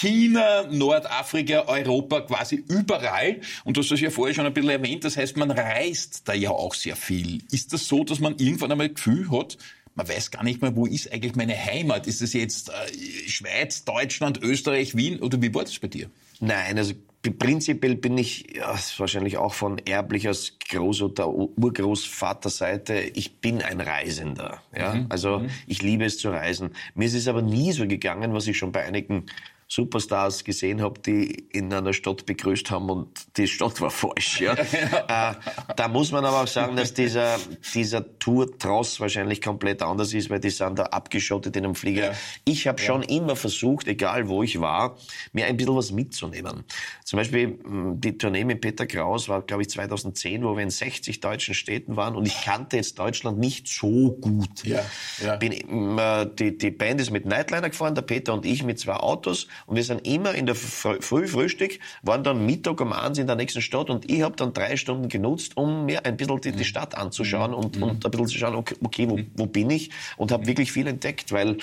China, 0.00 0.64
Nordafrika, 0.70 1.64
Europa, 1.66 2.22
quasi 2.22 2.64
überall. 2.68 3.40
Und 3.64 3.76
du 3.76 3.82
hast 3.82 3.90
das 3.90 4.00
ja 4.00 4.08
vorher 4.08 4.34
schon 4.34 4.46
ein 4.46 4.54
bisschen 4.54 4.70
erwähnt, 4.70 5.04
das 5.04 5.18
heißt, 5.18 5.36
man 5.36 5.50
reist 5.50 6.22
da 6.26 6.32
ja 6.32 6.50
auch 6.50 6.74
sehr 6.74 6.96
viel. 6.96 7.42
Ist 7.50 7.74
das 7.74 7.86
so, 7.86 8.02
dass 8.02 8.18
man 8.18 8.36
irgendwann 8.38 8.72
einmal 8.72 8.88
Gefühl 8.88 9.30
hat, 9.30 9.58
man 9.94 10.08
weiß 10.08 10.30
gar 10.30 10.42
nicht 10.42 10.62
mehr, 10.62 10.74
wo 10.74 10.86
ist 10.86 11.12
eigentlich 11.12 11.34
meine 11.34 11.54
Heimat? 11.54 12.06
Ist 12.06 12.22
es 12.22 12.32
jetzt 12.32 12.70
äh, 12.70 13.28
Schweiz, 13.28 13.84
Deutschland, 13.84 14.42
Österreich, 14.42 14.96
Wien 14.96 15.20
oder 15.20 15.42
wie 15.42 15.52
war 15.52 15.64
das 15.64 15.78
bei 15.78 15.88
dir? 15.88 16.08
Nein, 16.38 16.78
also 16.78 16.94
prinzipiell 17.38 17.96
bin 17.96 18.16
ich 18.16 18.56
ja, 18.56 18.78
wahrscheinlich 18.96 19.36
auch 19.36 19.52
von 19.52 19.76
erblicher 19.78 20.30
Groß- 20.30 21.02
oder 21.02 21.28
Urgroßvaterseite, 21.28 22.94
ich 22.94 23.40
bin 23.40 23.60
ein 23.60 23.82
Reisender. 23.82 24.62
Ja? 24.74 24.94
Mhm. 24.94 25.06
Also 25.10 25.40
mhm. 25.40 25.50
ich 25.66 25.82
liebe 25.82 26.06
es 26.06 26.16
zu 26.16 26.30
reisen. 26.30 26.70
Mir 26.94 27.04
ist 27.04 27.14
es 27.14 27.28
aber 27.28 27.42
nie 27.42 27.72
so 27.72 27.86
gegangen, 27.86 28.32
was 28.32 28.46
ich 28.46 28.56
schon 28.56 28.72
bei 28.72 28.84
einigen 28.84 29.26
Superstars 29.72 30.42
gesehen 30.42 30.82
habe, 30.82 31.00
die 31.00 31.46
in 31.52 31.72
einer 31.72 31.92
Stadt 31.92 32.26
begrüßt 32.26 32.72
haben 32.72 32.90
und 32.90 33.36
die 33.36 33.46
Stadt 33.46 33.80
war 33.80 33.90
falsch. 33.90 34.40
Ja. 34.40 34.54
äh, 34.54 35.34
da 35.76 35.86
muss 35.86 36.10
man 36.10 36.24
aber 36.24 36.42
auch 36.42 36.48
sagen, 36.48 36.74
dass 36.74 36.92
dieser, 36.92 37.38
dieser 37.72 38.18
Tour-Tross 38.18 38.98
wahrscheinlich 38.98 39.40
komplett 39.40 39.80
anders 39.82 40.12
ist, 40.12 40.28
weil 40.28 40.40
die 40.40 40.50
sind 40.50 40.76
da 40.80 40.86
abgeschottet 40.86 41.54
in 41.54 41.64
einem 41.64 41.76
Flieger. 41.76 42.06
Ja. 42.06 42.18
Ich 42.44 42.66
habe 42.66 42.80
ja. 42.80 42.86
schon 42.86 43.02
immer 43.04 43.36
versucht, 43.36 43.86
egal 43.86 44.28
wo 44.28 44.42
ich 44.42 44.60
war, 44.60 44.96
mir 45.32 45.46
ein 45.46 45.56
bisschen 45.56 45.76
was 45.76 45.92
mitzunehmen. 45.92 46.64
Zum 47.04 47.18
Beispiel 47.18 47.60
hm, 47.62 48.00
die 48.00 48.18
Tournee 48.18 48.42
mit 48.42 48.62
Peter 48.62 48.86
Kraus 48.86 49.28
war, 49.28 49.42
glaube 49.42 49.62
ich, 49.62 49.70
2010, 49.70 50.42
wo 50.42 50.56
wir 50.56 50.64
in 50.64 50.70
60 50.70 51.20
deutschen 51.20 51.54
Städten 51.54 51.94
waren 51.94 52.16
und 52.16 52.26
ich 52.26 52.42
kannte 52.42 52.76
jetzt 52.76 52.98
Deutschland 52.98 53.38
nicht 53.38 53.68
so 53.68 54.18
gut. 54.20 54.64
Ja. 54.64 54.80
Ja. 55.22 55.36
Bin, 55.36 55.52
äh, 55.96 56.26
die, 56.34 56.58
die 56.58 56.72
Band 56.72 57.00
ist 57.00 57.12
mit 57.12 57.24
Nightliner 57.24 57.70
gefahren, 57.70 57.94
der 57.94 58.02
Peter 58.02 58.34
und 58.34 58.44
ich 58.44 58.64
mit 58.64 58.80
zwei 58.80 58.94
Autos 58.94 59.46
und 59.66 59.76
wir 59.76 59.84
sind 59.84 60.06
immer 60.06 60.34
in 60.34 60.46
der 60.46 60.54
Früh 60.54 61.26
Frühstück, 61.26 61.78
waren 62.02 62.24
dann 62.24 62.46
Mittag 62.46 62.80
um 62.80 62.92
eins 62.92 63.18
in 63.18 63.26
der 63.26 63.36
nächsten 63.36 63.62
Stadt 63.62 63.90
und 63.90 64.10
ich 64.10 64.22
habe 64.22 64.36
dann 64.36 64.52
drei 64.52 64.76
Stunden 64.76 65.08
genutzt, 65.08 65.56
um 65.56 65.86
mir 65.86 66.04
ein 66.04 66.16
bisschen 66.16 66.40
die, 66.40 66.52
die 66.52 66.64
Stadt 66.64 66.94
anzuschauen 66.96 67.54
und, 67.54 67.76
mhm. 67.76 67.82
und 67.82 68.04
ein 68.04 68.10
bisschen 68.10 68.28
zu 68.28 68.38
schauen, 68.38 68.54
okay, 68.54 68.74
okay 68.82 69.08
wo, 69.08 69.18
wo 69.36 69.46
bin 69.46 69.70
ich? 69.70 69.90
Und 70.16 70.32
habe 70.32 70.46
wirklich 70.46 70.72
viel 70.72 70.86
entdeckt, 70.86 71.32
weil 71.32 71.58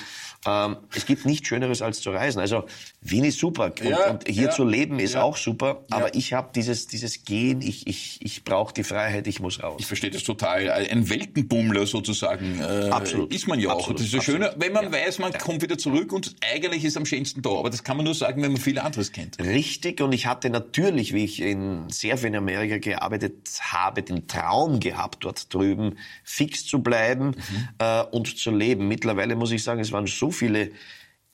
ähm, 0.46 0.78
es 0.96 1.06
gibt 1.06 1.26
nichts 1.26 1.48
Schöneres 1.48 1.82
als 1.82 2.02
zu 2.02 2.12
reisen. 2.12 2.40
Also 2.40 2.66
Wien 3.02 3.24
ist 3.24 3.40
super 3.40 3.66
und, 3.66 3.84
ja, 3.84 4.12
und 4.12 4.28
hier 4.28 4.46
ja, 4.46 4.50
zu 4.50 4.64
leben 4.64 5.00
ist 5.00 5.14
ja, 5.14 5.24
auch 5.24 5.38
super, 5.38 5.86
aber 5.90 6.16
ich 6.16 6.34
habe 6.34 6.50
dieses, 6.56 6.88
dieses 6.88 7.24
Gehen, 7.24 7.62
ich, 7.62 7.88
ich, 7.88 8.20
ich 8.22 8.44
brauche 8.44 8.74
die 8.74 8.84
Freiheit, 8.84 9.28
ich 9.28 9.40
muss 9.40 9.62
raus. 9.62 9.78
Ich 9.80 9.86
verstehe 9.86 10.12
das 10.12 10.24
total. 10.24 10.70
Ein 10.70 11.10
Weltenbummler 11.10 11.86
sozusagen 11.86 12.60
äh, 12.60 12.90
Absolut. 12.90 13.34
ist 13.34 13.48
man 13.48 13.60
ja 13.60 13.70
auch. 13.70 13.80
Absolut. 13.80 14.00
Das 14.00 14.06
ist 14.08 14.12
so 14.12 14.22
schöner, 14.22 14.54
wenn 14.58 14.74
man 14.74 14.92
weiß, 14.92 15.20
man 15.20 15.34
kommt 15.34 15.62
wieder 15.62 15.78
zurück 15.78 16.12
und 16.14 16.36
eigentlich 16.54 16.86
ist 16.86 16.98
am 16.98 17.06
schönsten 17.06 17.42
da. 17.42 17.50
Aber 17.50 17.70
das 17.70 17.84
kann 17.88 17.96
man 17.96 18.04
nur 18.04 18.16
sagen, 18.16 18.44
wenn 18.44 18.52
man 18.52 18.60
viel 18.60 18.80
anderes 18.80 19.14
kennt. 19.14 19.40
Richtig 19.40 20.02
und 20.02 20.12
ich 20.12 20.26
hatte 20.26 20.50
natürlich, 20.50 21.14
wie 21.14 21.24
ich 21.24 21.42
in 21.42 21.90
sehr 21.90 22.18
viel 22.18 22.28
in 22.28 22.36
Amerika 22.36 22.80
gearbeitet 22.80 23.48
habe, 23.62 24.04
den 24.04 24.28
Traum 24.28 24.82
gehabt, 24.82 25.24
dort 25.24 25.54
drüben 25.54 25.98
fix 26.26 26.66
zu 26.66 26.84
bleiben 26.84 27.28
mhm. 27.28 27.68
äh, 27.80 28.02
und 28.12 28.38
zu 28.38 28.52
leben. 28.52 28.90
Mittlerweile 28.90 29.38
muss 29.38 29.52
ich 29.52 29.64
sagen, 29.64 29.80
es 29.80 29.94
waren 29.94 30.06
so 30.06 30.32
viele 30.32 30.72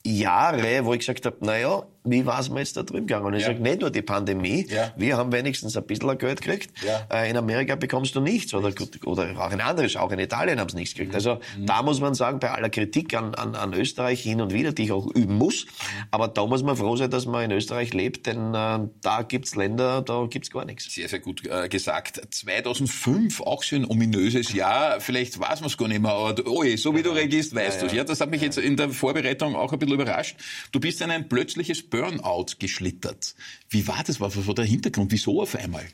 Jahre, 0.06 0.86
wo 0.86 0.94
ich 0.94 1.00
gesagt 1.00 1.26
habe, 1.26 1.38
naja, 1.44 1.88
wie 2.04 2.26
war 2.26 2.40
es 2.40 2.50
mir 2.50 2.60
jetzt 2.60 2.78
da 2.78 2.84
drüben 2.84 3.08
gegangen? 3.08 3.26
Und 3.26 3.34
ich 3.34 3.42
ja. 3.42 3.48
sage, 3.48 3.62
nicht 3.62 3.82
nur 3.82 3.90
die 3.90 4.02
Pandemie, 4.02 4.68
ja. 4.70 4.94
wir 4.98 5.18
haben 5.18 5.32
wenigstens 5.32 5.78
ein 5.78 5.86
bisschen 5.86 6.18
Geld 6.18 6.42
gekriegt. 6.42 6.72
Ja. 6.86 7.08
Äh, 7.12 7.30
in 7.30 7.38
Amerika 7.38 7.76
bekommst 7.76 8.16
du 8.16 8.20
nichts. 8.20 8.54
Oder, 8.54 8.74
oder 9.06 9.30
auch 9.38 9.52
in 9.52 9.62
anderen, 9.62 9.96
auch 9.98 10.12
in 10.12 10.20
Italien 10.20 10.60
haben 10.60 10.70
sie 10.70 10.78
nichts 10.78 10.94
gekriegt. 10.94 11.12
Mhm. 11.12 11.16
Also 11.16 11.40
mhm. 11.58 11.66
da 11.66 11.82
muss 11.82 12.00
man 12.00 12.14
sagen, 12.14 12.40
bei 12.40 12.52
aller 12.52 12.70
Kritik 12.70 13.14
an, 13.16 13.36
an, 13.36 13.56
an 13.56 13.74
Österreich 13.74 14.22
hin 14.22 14.42
und 14.42 14.54
wieder, 14.54 14.72
die 14.72 14.84
ich 14.84 14.92
auch 14.92 15.08
üben 15.08 15.38
muss, 15.38 15.66
mhm. 15.66 15.70
aber 16.12 16.28
da 16.28 16.46
muss 16.46 16.64
man 16.64 16.76
froh 16.76 16.96
sein, 16.96 17.10
dass 17.10 17.26
man 17.26 17.46
in 17.46 17.52
Österreich 17.52 17.94
lebt, 17.94 18.28
denn 18.28 18.54
äh, 18.54 18.80
da 19.02 19.22
gibt's 19.28 19.56
Länder, 19.56 20.02
da 20.02 20.28
gibt's 20.30 20.52
gar 20.52 20.66
nichts. 20.66 20.94
Sehr, 20.94 21.08
sehr 21.08 21.20
gut 21.20 21.46
äh, 21.48 21.70
gesagt. 21.70 22.22
2005, 22.30 23.42
auch 23.42 23.64
so 23.64 23.76
ein 23.76 23.90
ominöses 23.90 24.54
Jahr, 24.54 25.00
vielleicht 25.00 25.40
weiß 25.40 25.62
man 25.62 25.70
es 25.70 25.78
gar 25.78 25.88
nicht 25.88 26.02
mehr, 26.02 26.12
aber 26.12 26.36
oh 26.48 26.64
je, 26.64 26.76
so 26.76 26.96
wie 26.96 27.04
du 27.04 27.12
regist, 27.12 27.56
weißt 27.56 27.82
ja, 27.82 27.88
du 27.88 27.96
ja. 27.96 28.04
Das 28.04 28.20
hat 28.22 28.30
mich 28.30 28.42
jetzt 28.42 28.58
in 28.58 28.76
der 28.78 28.90
Vorbereitung 28.90 29.56
auch 29.56 29.72
ein 29.72 29.80
bisschen 29.80 29.96
überrascht. 29.96 30.36
Du 30.72 30.80
bist 30.80 31.02
in 31.02 31.12
ein 31.12 31.30
plötzliches 31.30 31.90
Burnout 31.94 32.58
geschlittert. 32.58 33.36
Wie 33.70 33.88
war 33.88 34.04
das? 34.04 34.20
Was 34.20 34.48
war 34.48 34.56
der 34.56 34.66
Hintergrund? 34.66 35.12
Wieso 35.12 35.44
auf 35.44 35.56
einmal? 35.56 35.86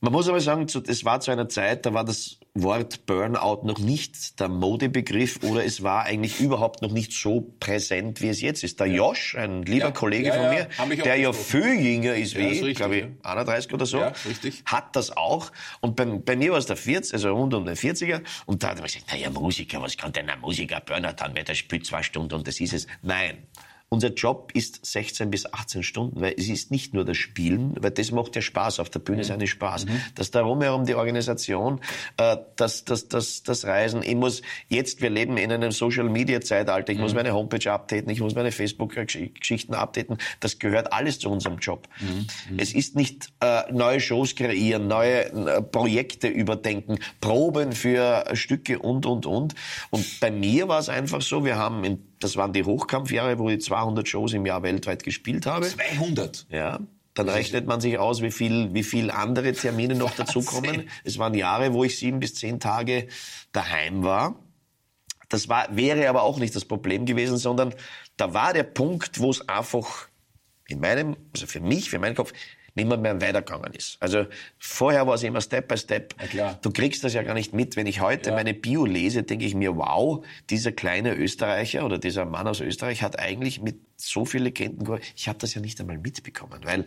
Man 0.00 0.12
muss 0.12 0.28
aber 0.28 0.40
sagen, 0.40 0.66
es 0.86 1.04
war 1.06 1.20
zu 1.20 1.30
einer 1.30 1.48
Zeit, 1.48 1.86
da 1.86 1.94
war 1.94 2.04
das 2.04 2.38
Wort 2.52 3.06
Burnout 3.06 3.66
noch 3.66 3.78
nicht 3.78 4.38
der 4.40 4.48
Modebegriff 4.48 5.40
oder 5.42 5.64
es 5.64 5.82
war 5.82 6.04
eigentlich 6.04 6.38
überhaupt 6.40 6.82
noch 6.82 6.90
nicht 6.90 7.14
so 7.14 7.54
präsent, 7.60 8.20
wie 8.20 8.28
es 8.28 8.42
jetzt 8.42 8.62
ist. 8.62 8.78
Der 8.78 8.88
ja. 8.88 8.96
Josh, 8.96 9.36
ein 9.36 9.62
lieber 9.62 9.86
ja. 9.86 9.90
Kollege 9.90 10.28
ja, 10.28 10.68
von 10.68 10.88
mir, 10.88 11.02
der 11.02 11.16
ja 11.16 11.32
viel 11.32 11.80
jünger 11.80 12.14
ist 12.14 12.36
wie 12.36 12.48
ich, 12.48 12.76
glaube 12.76 12.96
ich, 12.96 13.04
31 13.22 13.72
oder 13.72 13.86
so, 13.86 14.02
hat 14.66 14.96
das 14.96 15.16
auch. 15.16 15.50
Und 15.80 15.96
bei, 15.96 16.04
bei 16.04 16.36
mir 16.36 16.52
war 16.52 16.58
es 16.58 16.66
der 16.66 16.76
40, 16.76 17.14
also 17.14 17.32
rund 17.32 17.54
um 17.54 17.64
den 17.64 17.76
40er. 17.76 18.20
Und 18.44 18.62
da 18.62 18.70
hat 18.70 18.78
er 18.78 18.84
gesagt, 18.84 19.06
naja, 19.10 19.30
Musiker, 19.30 19.80
was 19.80 19.96
kann 19.96 20.12
denn 20.12 20.28
ein 20.28 20.40
Musiker 20.40 20.80
Burnout 20.80 21.22
haben, 21.22 21.34
weil 21.34 21.44
der 21.44 21.54
spielt 21.54 21.86
zwei 21.86 22.02
Stunden 22.02 22.34
und 22.34 22.46
das 22.46 22.60
ist 22.60 22.74
es. 22.74 22.86
Nein. 23.00 23.46
Unser 23.92 24.12
Job 24.14 24.52
ist 24.54 24.86
16 24.86 25.32
bis 25.32 25.52
18 25.52 25.82
Stunden, 25.82 26.20
weil 26.20 26.34
es 26.38 26.48
ist 26.48 26.70
nicht 26.70 26.94
nur 26.94 27.04
das 27.04 27.16
Spielen, 27.16 27.74
weil 27.80 27.90
das 27.90 28.12
macht 28.12 28.36
ja 28.36 28.40
Spaß. 28.40 28.78
Auf 28.78 28.88
der 28.88 29.00
Bühne 29.00 29.16
mhm. 29.16 29.22
ist 29.22 29.30
eine 29.32 29.46
Spaß. 29.48 29.86
Mhm. 29.86 30.00
Das 30.14 30.30
darum 30.30 30.62
herum 30.62 30.86
die 30.86 30.94
Organisation, 30.94 31.80
äh, 32.16 32.36
das, 32.54 32.84
das, 32.84 33.08
das, 33.08 33.42
das 33.42 33.64
Reisen. 33.64 34.04
Ich 34.04 34.14
muss 34.14 34.42
jetzt, 34.68 35.02
wir 35.02 35.10
leben 35.10 35.36
in 35.36 35.50
einem 35.50 35.72
Social 35.72 36.08
Media 36.08 36.40
Zeitalter. 36.40 36.92
Ich 36.92 36.98
mhm. 36.98 37.02
muss 37.02 37.14
meine 37.14 37.32
Homepage 37.32 37.68
updaten, 37.68 38.08
ich 38.10 38.20
muss 38.20 38.36
meine 38.36 38.52
Facebook 38.52 38.94
Geschichten 38.94 39.74
updaten. 39.74 40.18
Das 40.38 40.60
gehört 40.60 40.92
alles 40.92 41.18
zu 41.18 41.28
unserem 41.28 41.58
Job. 41.58 41.88
Mhm. 41.98 42.26
Mhm. 42.48 42.58
Es 42.60 42.72
ist 42.72 42.94
nicht 42.94 43.32
äh, 43.40 43.72
neue 43.72 43.98
Shows 43.98 44.36
kreieren, 44.36 44.86
neue 44.86 45.32
äh, 45.32 45.62
Projekte 45.62 46.28
überdenken, 46.28 47.00
Proben 47.20 47.72
für 47.72 48.24
Stücke 48.34 48.78
und, 48.78 49.04
und, 49.04 49.26
und. 49.26 49.56
Und 49.90 50.20
bei 50.20 50.30
mir 50.30 50.68
war 50.68 50.78
es 50.78 50.88
einfach 50.88 51.22
so, 51.22 51.44
wir 51.44 51.56
haben 51.56 51.82
in 51.82 52.09
das 52.20 52.36
waren 52.36 52.52
die 52.52 52.64
Hochkampfjahre, 52.64 53.38
wo 53.38 53.48
ich 53.48 53.62
200 53.62 54.06
Shows 54.06 54.34
im 54.34 54.46
Jahr 54.46 54.62
weltweit 54.62 55.02
gespielt 55.02 55.46
habe. 55.46 55.66
200? 55.66 56.46
Ja. 56.50 56.78
Dann 57.14 57.28
rechnet 57.28 57.66
man 57.66 57.80
sich 57.80 57.98
aus, 57.98 58.22
wie 58.22 58.30
viel, 58.30 58.72
wie 58.72 58.84
viel 58.84 59.10
andere 59.10 59.52
Termine 59.52 59.94
noch 59.94 60.14
dazukommen. 60.16 60.88
Es 61.02 61.18
waren 61.18 61.34
Jahre, 61.34 61.72
wo 61.72 61.82
ich 61.82 61.98
sieben 61.98 62.20
bis 62.20 62.34
zehn 62.34 62.60
Tage 62.60 63.08
daheim 63.52 64.04
war. 64.04 64.36
Das 65.28 65.48
war, 65.48 65.74
wäre 65.74 66.08
aber 66.08 66.22
auch 66.22 66.38
nicht 66.38 66.54
das 66.54 66.64
Problem 66.64 67.06
gewesen, 67.06 67.36
sondern 67.36 67.74
da 68.16 68.34
war 68.34 68.52
der 68.52 68.64
Punkt, 68.64 69.20
wo 69.20 69.30
es 69.30 69.48
einfach 69.48 70.08
in 70.68 70.80
meinem, 70.80 71.16
also 71.32 71.46
für 71.46 71.60
mich, 71.60 71.90
für 71.90 71.98
meinen 71.98 72.14
Kopf, 72.14 72.32
niemand 72.80 73.02
mehr 73.02 73.20
weitergegangen 73.20 73.72
ist. 73.74 73.96
Also 74.00 74.26
vorher 74.58 75.06
war 75.06 75.14
es 75.14 75.22
immer 75.22 75.40
Step 75.40 75.68
by 75.68 75.76
Step. 75.76 76.14
Du 76.62 76.70
kriegst 76.70 77.04
das 77.04 77.14
ja 77.14 77.22
gar 77.22 77.34
nicht 77.34 77.52
mit. 77.52 77.76
Wenn 77.76 77.86
ich 77.86 78.00
heute 78.00 78.30
ja. 78.30 78.36
meine 78.36 78.54
Bio 78.54 78.84
lese, 78.86 79.22
denke 79.22 79.44
ich 79.44 79.54
mir, 79.54 79.76
wow, 79.76 80.24
dieser 80.48 80.72
kleine 80.72 81.14
Österreicher 81.14 81.84
oder 81.84 81.98
dieser 81.98 82.24
Mann 82.24 82.46
aus 82.46 82.60
Österreich 82.60 83.02
hat 83.02 83.18
eigentlich 83.18 83.60
mit 83.60 83.80
so 83.96 84.24
viele 84.24 84.44
Legenden, 84.44 84.98
ich 85.14 85.28
habe 85.28 85.38
das 85.38 85.54
ja 85.54 85.60
nicht 85.60 85.78
einmal 85.80 85.98
mitbekommen, 85.98 86.60
weil 86.64 86.86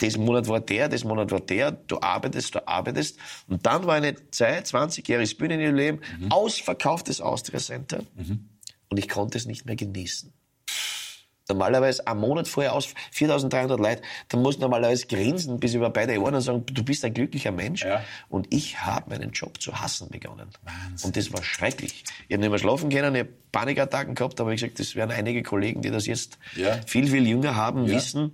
diesen 0.00 0.24
Monat 0.24 0.46
war 0.48 0.60
der, 0.60 0.88
diesen 0.88 1.08
Monat 1.08 1.30
war 1.30 1.40
der, 1.40 1.72
du 1.72 2.00
arbeitest, 2.00 2.54
du 2.54 2.68
arbeitest. 2.68 3.18
Und 3.48 3.64
dann 3.64 3.86
war 3.86 3.94
eine 3.94 4.14
Zeit, 4.30 4.66
20-jähriges 4.66 5.38
Bühnenleben, 5.38 6.00
mhm. 6.18 6.30
ausverkauftes 6.30 7.20
Austria 7.20 7.60
Center. 7.60 8.02
Mhm. 8.14 8.50
Und 8.90 8.98
ich 8.98 9.08
konnte 9.08 9.38
es 9.38 9.46
nicht 9.46 9.64
mehr 9.66 9.76
genießen 9.76 10.32
normalerweise 11.52 12.06
einen 12.06 12.20
Monat 12.20 12.48
vorher 12.48 12.74
aus 12.74 12.94
4300 13.12 13.78
Leute, 13.78 14.02
dann 14.28 14.42
musst 14.42 14.58
du 14.58 14.62
normalerweise 14.62 15.06
grinsen 15.06 15.58
bis 15.60 15.74
über 15.74 15.90
beide 15.90 16.18
Ohren 16.20 16.34
und 16.34 16.40
sagen, 16.40 16.64
du 16.66 16.82
bist 16.84 17.04
ein 17.04 17.14
glücklicher 17.14 17.52
Mensch. 17.52 17.84
Ja. 17.84 18.02
Und 18.28 18.52
ich 18.52 18.80
habe 18.80 19.10
meinen 19.10 19.32
Job 19.32 19.60
zu 19.60 19.80
hassen 19.80 20.08
begonnen. 20.08 20.48
Wahnsinn. 20.64 21.08
Und 21.08 21.16
das 21.16 21.32
war 21.32 21.42
schrecklich. 21.42 22.04
Ich 22.28 22.34
habe 22.34 22.40
nicht 22.40 22.50
mehr 22.50 22.58
schlafen 22.58 22.90
können, 22.90 23.14
ich 23.14 23.20
habe 23.20 23.30
Panikattacken 23.52 24.14
gehabt, 24.14 24.40
aber 24.40 24.52
ich 24.52 24.60
gesagt, 24.60 24.78
das 24.78 24.94
werden 24.94 25.10
einige 25.10 25.42
Kollegen, 25.42 25.82
die 25.82 25.90
das 25.90 26.06
jetzt 26.06 26.38
ja. 26.56 26.80
viel, 26.86 27.08
viel 27.08 27.26
jünger 27.26 27.56
haben, 27.56 27.86
ja. 27.86 27.96
wissen, 27.96 28.32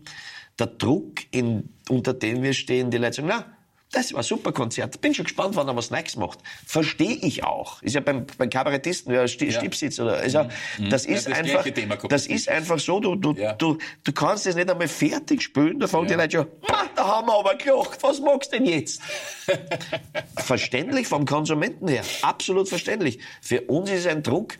der 0.58 0.66
Druck, 0.68 1.20
in, 1.30 1.70
unter 1.88 2.14
dem 2.14 2.42
wir 2.42 2.54
stehen, 2.54 2.90
die 2.90 2.99
Leute 2.99 3.16
sagen, 3.16 3.28
na, 3.28 3.55
das 3.93 4.12
war 4.12 4.21
ein 4.21 4.25
super 4.25 4.52
Konzert. 4.52 5.00
Bin 5.00 5.14
schon 5.14 5.25
gespannt, 5.25 5.57
wann 5.57 5.69
er 5.69 5.76
was 5.76 5.90
Neues 5.90 6.16
macht. 6.16 6.40
Verstehe 6.66 7.16
ich 7.23 7.45
auch. 7.45 7.83
Ist 7.83 7.95
ja 7.95 8.00
beim, 8.00 8.26
beim 8.37 8.50
Kabarettisten, 8.50 9.12
wer 9.12 9.28
Sti 9.28 9.47
ja. 9.47 9.52
Stippsitz 9.52 10.00
oder, 10.00 10.19
also, 10.19 10.45
mhm. 10.78 10.90
das 10.90 11.07
ist 11.07 11.28
ja, 11.28 11.35
das 11.35 11.38
einfach, 11.38 12.09
das 12.09 12.26
ist 12.26 12.49
einfach 12.49 12.78
so, 12.78 13.00
du, 13.00 13.14
du, 13.14 13.33
ja. 13.33 13.52
du, 13.55 13.78
du 14.02 14.12
kannst 14.12 14.47
es 14.47 14.57
nicht 14.57 14.69
einmal 14.69 14.88
fertig 14.88 15.43
spielen, 15.43 15.78
da 15.78 15.87
fangen 15.87 16.09
die 16.09 16.14
Leute 16.14 16.38
schon, 16.38 16.47
da 16.95 17.07
haben 17.07 17.28
wir 17.28 17.38
aber 17.38 17.55
gelacht, 17.55 18.02
was 18.02 18.21
magst 18.21 18.52
du 18.52 18.59
denn 18.59 18.66
jetzt? 18.66 19.00
verständlich 20.37 21.07
vom 21.07 21.25
Konsumenten 21.25 21.87
her. 21.88 22.02
Absolut 22.23 22.69
verständlich. 22.69 23.21
Für 23.40 23.62
uns 23.62 23.90
ist 23.90 24.00
es 24.00 24.07
ein 24.07 24.23
Druck, 24.23 24.59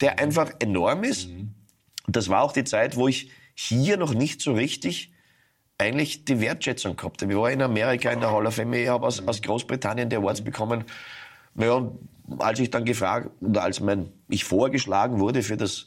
der 0.00 0.18
einfach 0.18 0.50
enorm 0.58 1.04
ist. 1.04 1.28
Mhm. 1.28 1.54
Das 2.08 2.28
war 2.28 2.42
auch 2.42 2.52
die 2.52 2.64
Zeit, 2.64 2.96
wo 2.96 3.08
ich 3.08 3.30
hier 3.54 3.96
noch 3.96 4.14
nicht 4.14 4.40
so 4.40 4.52
richtig 4.52 5.13
eigentlich 5.78 6.24
die 6.24 6.40
Wertschätzung 6.40 6.96
gehabt. 6.96 7.22
Ich 7.22 7.36
war 7.36 7.50
in 7.50 7.62
Amerika 7.62 8.10
in 8.10 8.20
der 8.20 8.30
Hall 8.30 8.46
of 8.46 8.54
Fame, 8.54 8.74
ich 8.74 8.88
habe 8.88 9.06
aus, 9.06 9.26
aus 9.26 9.42
Großbritannien 9.42 10.08
die 10.08 10.16
Awards 10.16 10.42
bekommen. 10.42 10.84
Naja, 11.54 11.90
als 12.38 12.58
ich 12.58 12.70
dann 12.70 12.84
gefragt, 12.84 13.30
oder 13.40 13.62
als 13.62 13.80
mein, 13.80 14.12
ich 14.28 14.44
vorgeschlagen 14.44 15.18
wurde 15.18 15.42
für 15.42 15.56
das 15.56 15.86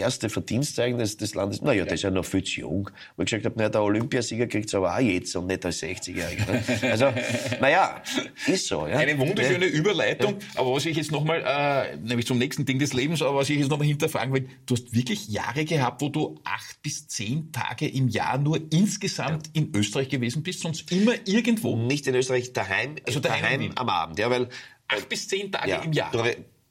erste 0.00 0.28
Verdienstzeichen 0.28 0.98
des, 0.98 1.16
des 1.16 1.34
Landes. 1.34 1.62
Naja, 1.62 1.80
ja. 1.80 1.84
das 1.84 1.94
ist 1.94 2.02
ja 2.02 2.10
noch 2.10 2.24
viel 2.24 2.42
zu 2.42 2.60
jung. 2.60 2.90
Wo 3.16 3.22
ich 3.22 3.30
gesagt 3.30 3.44
habe, 3.44 3.56
naja, 3.56 3.68
der 3.68 3.82
Olympiasieger 3.82 4.46
kriegt 4.46 4.66
es 4.68 4.74
aber 4.74 4.94
auch 4.94 5.00
jetzt 5.00 5.34
und 5.36 5.46
nicht 5.46 5.64
als 5.64 5.82
60-Jähriger. 5.82 6.50
Ne? 6.50 6.90
Also, 6.90 7.12
naja, 7.60 8.02
ist 8.46 8.66
so. 8.66 8.86
Ja. 8.86 8.98
Eine 8.98 9.18
wunderschöne 9.18 9.66
ja. 9.66 9.72
Überleitung. 9.72 10.36
Aber 10.54 10.74
was 10.74 10.86
ich 10.86 10.96
jetzt 10.96 11.12
nochmal, 11.12 11.42
äh, 11.46 11.96
nämlich 11.96 12.26
zum 12.26 12.38
nächsten 12.38 12.64
Ding 12.64 12.78
des 12.78 12.92
Lebens, 12.92 13.22
aber 13.22 13.36
was 13.36 13.50
ich 13.50 13.58
jetzt 13.58 13.70
nochmal 13.70 13.86
hinterfragen 13.86 14.34
will, 14.34 14.48
du 14.66 14.74
hast 14.74 14.94
wirklich 14.94 15.28
Jahre 15.28 15.64
gehabt, 15.64 16.02
wo 16.02 16.08
du 16.08 16.40
acht 16.44 16.82
bis 16.82 17.06
zehn 17.08 17.52
Tage 17.52 17.88
im 17.88 18.08
Jahr 18.08 18.38
nur 18.38 18.60
insgesamt 18.72 19.48
ja. 19.48 19.62
in 19.62 19.74
Österreich 19.74 20.08
gewesen 20.08 20.42
bist, 20.42 20.60
sonst 20.60 20.90
immer 20.90 21.12
irgendwo. 21.26 21.76
Nicht 21.76 22.06
in 22.06 22.14
Österreich, 22.14 22.52
daheim, 22.52 22.96
also 23.06 23.20
daheim, 23.20 23.42
daheim 23.42 23.72
am 23.76 23.88
Abend, 23.88 24.18
ja, 24.18 24.30
weil 24.30 24.48
acht 24.88 25.08
bis 25.08 25.28
zehn 25.28 25.52
Tage 25.52 25.80
im 25.84 25.92
Jahr. 25.92 26.12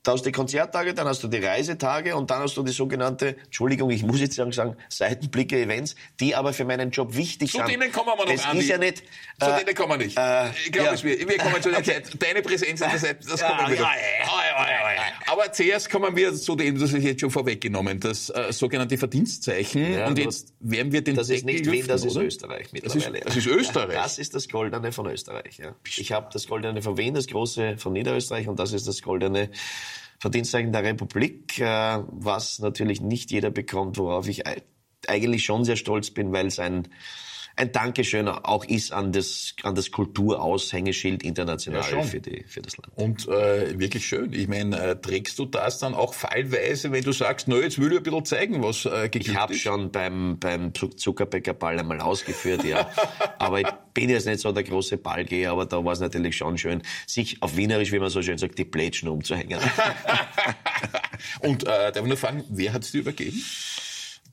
Da 0.03 0.13
hast 0.13 0.22
du 0.22 0.29
die 0.29 0.32
Konzerttage, 0.32 0.94
dann 0.94 1.08
hast 1.08 1.22
du 1.24 1.27
die 1.27 1.39
Reisetage 1.39 2.15
und 2.15 2.32
dann 2.32 2.44
hast 2.44 2.56
du 2.56 2.63
die 2.63 2.72
sogenannte, 2.72 3.36
Entschuldigung, 3.46 3.89
ich 3.89 4.03
muss 4.03 4.22
jetzt 4.22 4.36
sagen, 4.36 4.77
Seitenblicke-Events, 4.88 5.96
die 6.20 6.36
aber 6.36 6.53
für 6.53 6.63
meinen 6.63 6.91
Job 6.91 7.15
wichtig 7.15 7.51
sind. 7.51 7.62
Zu 7.62 7.68
denen 7.68 7.91
kommen 7.91 8.08
wir 8.08 8.15
noch, 8.15 8.25
das 8.25 8.46
Andi. 8.46 8.63
ist 8.63 8.70
ja 8.70 8.77
nicht... 8.77 9.03
Zu 9.39 9.50
äh, 9.50 9.65
denen 9.65 9.75
kommen 9.75 10.00
wir 10.00 10.06
nicht. 10.06 10.18
Äh, 10.18 10.50
ich 10.51 10.72
glaube, 10.72 10.96
ja. 10.96 11.03
wir, 11.03 11.29
wir 11.29 11.38
kommen 11.38 11.62
zu 11.62 11.70
der 11.70 11.79
okay. 11.79 12.01
Zeit. 12.03 12.24
Deine 12.24 12.41
Präsenz 12.41 12.82
an 12.82 12.91
der 12.91 13.00
Seite, 13.00 13.27
das 13.27 13.41
kommen 13.41 13.60
wir 13.60 13.74
wieder. 13.74 13.82
Ja, 13.82 13.91
ja, 13.91 14.99
aber 15.31 15.51
zuerst 15.51 15.89
kommen 15.89 16.15
wir 16.15 16.33
zu 16.33 16.55
dem, 16.55 16.79
das 16.79 16.93
ist 16.93 17.03
jetzt 17.03 17.21
schon 17.21 17.31
vorweggenommen, 17.31 18.00
das 18.00 18.29
äh, 18.29 18.51
sogenannte 18.51 18.98
Verdienstzeichen. 18.98 20.01
und 20.03 20.17
jetzt 20.17 20.53
werden 20.59 20.91
wir 20.91 21.03
den 21.03 21.15
Das 21.15 21.29
ist 21.29 21.45
nicht 21.45 21.69
Wien, 21.71 21.88
das 21.88 22.03
ist 22.03 22.15
Österreich 22.15 22.71
mittlerweile. 22.71 23.19
Das 23.19 23.36
ist, 23.36 23.45
das 23.45 23.45
ist 23.45 23.48
Österreich? 23.48 23.95
Das 23.95 24.19
ist 24.19 24.36
das 24.36 24.50
Goldene 24.50 24.91
von 24.91 25.07
Österreich, 25.07 25.57
ja. 25.57 25.75
Ich 25.98 26.12
habe 26.12 26.29
das 26.33 26.48
Goldene 26.48 26.81
von 26.81 26.98
Wien, 26.98 27.13
das 27.13 27.27
Große 27.27 27.77
von 27.77 27.93
Niederösterreich 27.93 28.48
und 28.48 28.59
das 28.59 28.74
ist 28.74 28.88
das 28.88 29.01
Goldene 29.01 29.50
Verdienstzeichen 30.19 30.71
der 30.71 30.83
Republik, 30.83 31.59
äh, 31.59 32.00
was 32.07 32.59
natürlich 32.59 33.01
nicht 33.01 33.31
jeder 33.31 33.51
bekommt, 33.51 33.98
worauf 33.98 34.27
ich 34.27 34.43
eigentlich 35.07 35.43
schon 35.45 35.63
sehr 35.63 35.75
stolz 35.75 36.12
bin, 36.12 36.31
weil 36.33 36.48
es 36.48 36.59
ein 36.59 36.88
ein 37.60 37.74
Dankeschön 37.74 38.28
auch 38.30 38.63
ist 38.63 38.94
an 38.94 39.12
das, 39.12 39.54
an 39.63 39.75
das 39.75 39.92
Kulturaushängeschild 39.92 41.24
international 41.24 41.84
ja, 41.92 42.01
für, 42.04 42.22
die, 42.22 42.46
für 42.48 42.62
das 42.62 42.78
Land. 42.78 42.94
Und 42.96 43.28
äh, 43.28 43.78
wirklich 43.78 44.06
schön. 44.06 44.32
Ich 44.32 44.48
meine, 44.48 44.80
äh, 44.80 44.96
trägst 44.96 45.38
du 45.39 45.46
das 45.46 45.80
dann 45.80 45.94
auch 45.94 46.13
fallweise, 46.13 46.94
wenn 46.94 47.04
du 47.04 47.12
sagst, 47.12 47.50
na, 47.50 47.58
jetzt 47.58 47.78
will 47.78 47.92
ich 47.92 47.98
ein 47.98 48.04
bisschen 48.04 48.25
zeigen, 48.25 48.63
was 48.63 48.86
äh, 48.86 49.10
Ich 49.13 49.36
habe 49.36 49.54
schon 49.56 49.92
beim, 49.92 50.39
beim 50.39 50.74
Zuckerbäckerball 50.74 51.78
einmal 51.78 52.00
ausgeführt, 52.00 52.63
ja. 52.63 52.89
aber 53.39 53.60
ich 53.60 53.68
bin 53.94 54.10
jetzt 54.10 54.25
nicht 54.25 54.39
so 54.39 54.54
der 54.54 54.63
große 54.63 54.98
Ballgeher, 54.98 55.51
aber 55.51 55.66
da 55.66 55.84
war 55.84 55.92
es 55.92 56.00
natürlich 56.00 56.38
schon 56.38 56.58
schön, 56.58 56.82
sich 57.08 57.42
auf 57.42 57.58
Wienerisch, 57.58 57.92
wie 57.92 58.00
man 58.00 58.10
so 58.10 58.22
schön 58.22 58.38
sagt, 58.38 58.58
die 58.58 58.66
Plätschen 58.66 59.10
umzuhängen. 59.10 59.60
Und 61.42 61.63
äh, 61.63 61.92
darf 61.92 61.98
ich 61.98 62.04
nur 62.08 62.18
fragen, 62.18 62.46
wer 62.48 62.72
hat 62.72 62.84
es 62.84 62.92
dir 62.92 63.01
übergeben? 63.01 63.44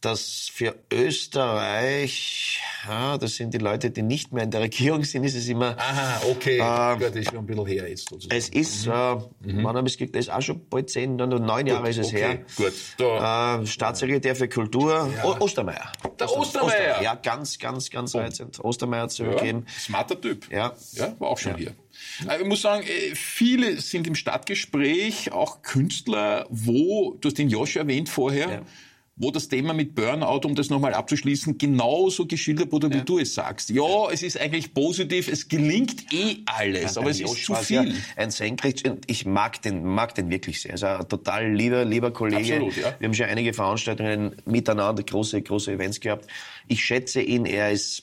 Das 0.01 0.51
für 0.53 0.77
Österreich, 0.93 2.61
ja, 2.89 3.19
das 3.19 3.37
sind 3.37 3.55
die 3.55 3.59
Leute, 3.59 3.91
die 3.91 4.03
nicht 4.03 4.33
mehr 4.33 4.45
in 4.45 4.51
der 4.51 4.61
Regierung 4.61 5.05
sind, 5.05 5.25
ist 5.25 5.35
es 5.35 5.49
immer. 5.49 5.77
Aha, 5.79 6.23
okay. 6.31 6.57
Äh, 6.57 6.99
das 6.99 7.17
ist 7.17 7.31
schon 7.31 7.39
ein 7.39 7.47
bisschen 7.47 7.67
her 7.67 7.89
jetzt. 7.89 8.09
Sozusagen. 8.09 8.37
Es 8.37 8.49
ist, 8.49 8.87
mhm. 8.87 8.93
äh, 8.93 9.15
mhm. 9.53 9.65
wann 9.65 9.77
habe 9.77 9.89
ich 9.89 10.01
es 10.01 10.13
das 10.13 10.21
ist 10.27 10.31
auch 10.31 10.43
schon 10.43 10.69
bald 10.69 10.91
zehn, 10.91 11.17
neun 11.17 11.67
Jahre 11.67 11.89
ist 11.89 11.99
es 11.99 12.09
okay, 12.09 12.19
her. 12.19 12.39
Gut. 12.57 12.73
Da. 12.99 13.61
Äh, 13.61 13.67
Staatssekretär 13.67 14.37
für 14.37 14.49
Kultur, 14.49 15.11
ja. 15.17 15.25
O 15.25 15.37
Ostermeier. 15.41 15.93
Der 16.19 16.31
Ostermeier. 16.31 16.67
Ostermeier. 16.67 17.03
Ja, 17.03 17.15
ganz, 17.15 17.59
ganz, 17.59 17.91
ganz 17.91 18.15
oh. 18.15 18.19
reizend. 18.19 18.63
Ostermeier 18.63 19.09
zu 19.09 19.25
übergeben. 19.25 19.65
Ja, 19.67 19.73
smarter 19.81 20.21
Typ. 20.21 20.51
Ja. 20.51 20.75
Ja, 20.93 21.15
war 21.19 21.29
auch 21.29 21.39
schon 21.39 21.53
ja. 21.53 21.59
hier. 21.59 22.31
Äh, 22.31 22.41
ich 22.41 22.47
muss 22.47 22.63
sagen, 22.63 22.85
äh, 22.85 23.15
viele 23.15 23.81
sind 23.81 24.07
im 24.07 24.15
Stadtgespräch, 24.15 25.33
auch 25.33 25.63
Künstler, 25.63 26.47
wo, 26.51 27.17
du 27.21 27.29
hast 27.29 27.39
den 27.39 27.49
Josh 27.49 27.77
erwähnt 27.77 28.09
vorher, 28.09 28.51
ja 28.51 28.63
wo 29.19 29.31
das 29.31 29.49
Thema 29.49 29.73
mit 29.73 29.95
Burnout, 29.95 30.47
um 30.47 30.55
das 30.55 30.69
nochmal 30.69 30.93
abzuschließen, 30.93 31.57
genauso 31.57 32.27
geschildert 32.27 32.71
wurde, 32.71 32.91
wie 32.91 32.99
ja. 32.99 33.05
du 33.05 33.19
es 33.19 33.35
sagst. 33.35 33.71
Ja, 33.71 33.83
ja, 33.83 34.11
es 34.13 34.23
ist 34.23 34.39
eigentlich 34.39 34.75
positiv, 34.75 35.29
es 35.29 35.49
gelingt 35.49 36.13
eh 36.13 36.43
alles, 36.45 36.95
ja, 36.95 37.01
aber 37.01 37.11
es 37.11 37.21
ist 37.21 37.45
zu 37.45 37.55
viel. 37.55 37.95
ein 38.17 38.31
Senkrecht, 38.31 38.83
ich 39.07 39.25
mag 39.25 39.63
den, 39.63 39.85
mag 39.85 40.15
den 40.15 40.29
wirklich 40.29 40.61
sehr. 40.61 40.73
Also 40.73 40.87
ein 40.87 41.09
total 41.09 41.51
lieber, 41.51 41.87
lieber 41.87 42.11
Kollege. 42.11 42.57
Absolut, 42.57 42.77
ja. 42.77 42.95
Wir 42.99 43.09
haben 43.09 43.15
schon 43.15 43.27
einige 43.27 43.55
Veranstaltungen 43.55 44.37
miteinander, 44.45 45.03
große, 45.03 45.41
große 45.41 45.73
Events 45.73 46.01
gehabt. 46.01 46.27
Ich 46.69 46.85
schätze 46.85 47.23
ihn, 47.23 47.47
er 47.47 47.73
ist 47.73 48.03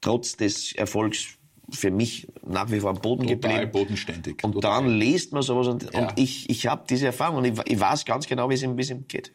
trotz 0.00 0.36
des 0.36 0.72
Erfolgs 0.72 1.26
für 1.70 1.90
mich 1.90 2.28
nach 2.46 2.70
wie 2.70 2.78
vor 2.78 2.90
am 2.90 3.00
Boden 3.00 3.26
Total 3.26 3.50
geblieben. 3.50 3.72
bodenständig. 3.72 4.44
Und 4.44 4.52
Total. 4.52 4.82
dann 4.82 4.98
liest 4.98 5.32
man 5.32 5.42
sowas 5.42 5.66
und, 5.66 5.92
und 5.92 6.12
ich, 6.14 6.48
ich 6.48 6.66
habe 6.68 6.84
diese 6.88 7.06
Erfahrung 7.06 7.38
und 7.38 7.44
ich, 7.44 7.54
ich 7.64 7.80
weiß 7.80 8.04
ganz 8.04 8.28
genau, 8.28 8.48
wie 8.50 8.54
es 8.54 8.62
ihm, 8.62 8.76
wie 8.76 8.82
es 8.82 8.90
ihm 8.90 9.08
geht. 9.08 9.32